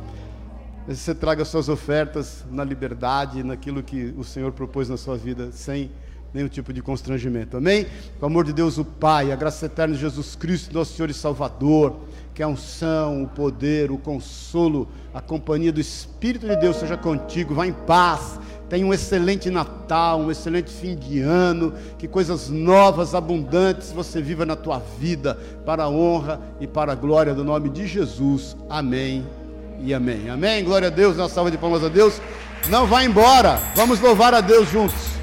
[0.86, 5.90] você traga suas ofertas na liberdade, naquilo que o Senhor propôs na sua vida, sem
[6.34, 7.58] nenhum tipo de constrangimento.
[7.58, 7.86] Amém?
[8.20, 11.10] Com o amor de Deus, o Pai, a graça eterna de Jesus Cristo, nosso Senhor
[11.10, 11.98] e Salvador,
[12.34, 17.54] que a unção, o poder, o consolo, a companhia do Espírito de Deus seja contigo.
[17.54, 18.40] Vá em paz.
[18.70, 24.46] Tenha um excelente Natal, um excelente fim de ano, que coisas novas, abundantes você viva
[24.46, 28.56] na tua vida, para a honra e para a glória do nome de Jesus.
[28.70, 29.26] Amém
[29.82, 30.30] e amém.
[30.30, 30.64] Amém.
[30.64, 32.22] Glória a Deus, uma salva de palmas a Deus.
[32.70, 33.60] Não vá embora.
[33.76, 35.19] Vamos louvar a Deus juntos.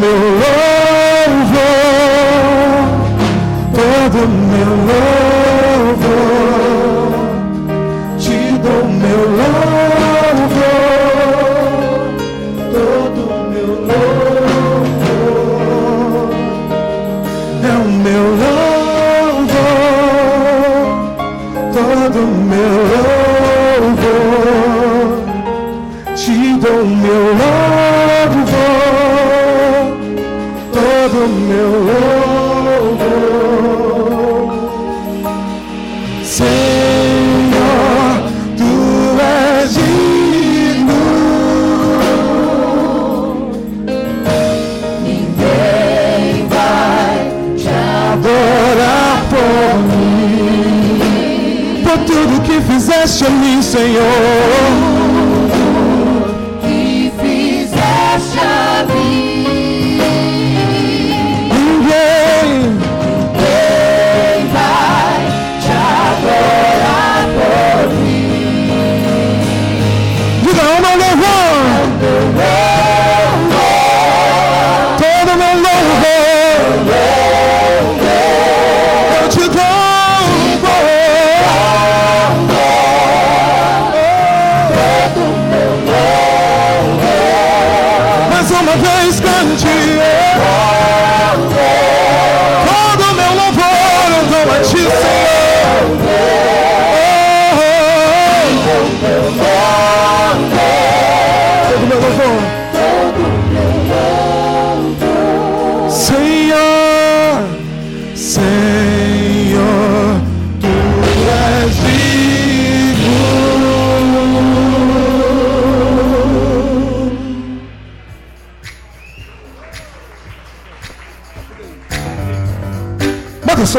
[0.00, 1.82] Meu louvor
[3.74, 4.72] todo meu louvor, te dou meu
[5.88, 6.61] louvor,
[31.28, 31.70] meu
[32.68, 33.32] louvor.
[36.24, 37.70] Senhor,
[38.56, 38.72] tu
[39.20, 41.02] és digno.
[45.04, 47.16] Ninguém vai
[47.56, 47.68] te
[48.12, 51.82] adorar por mim.
[51.84, 54.61] Por tudo que fizeste a mim, Senhor.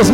[0.03, 0.13] suas mãos.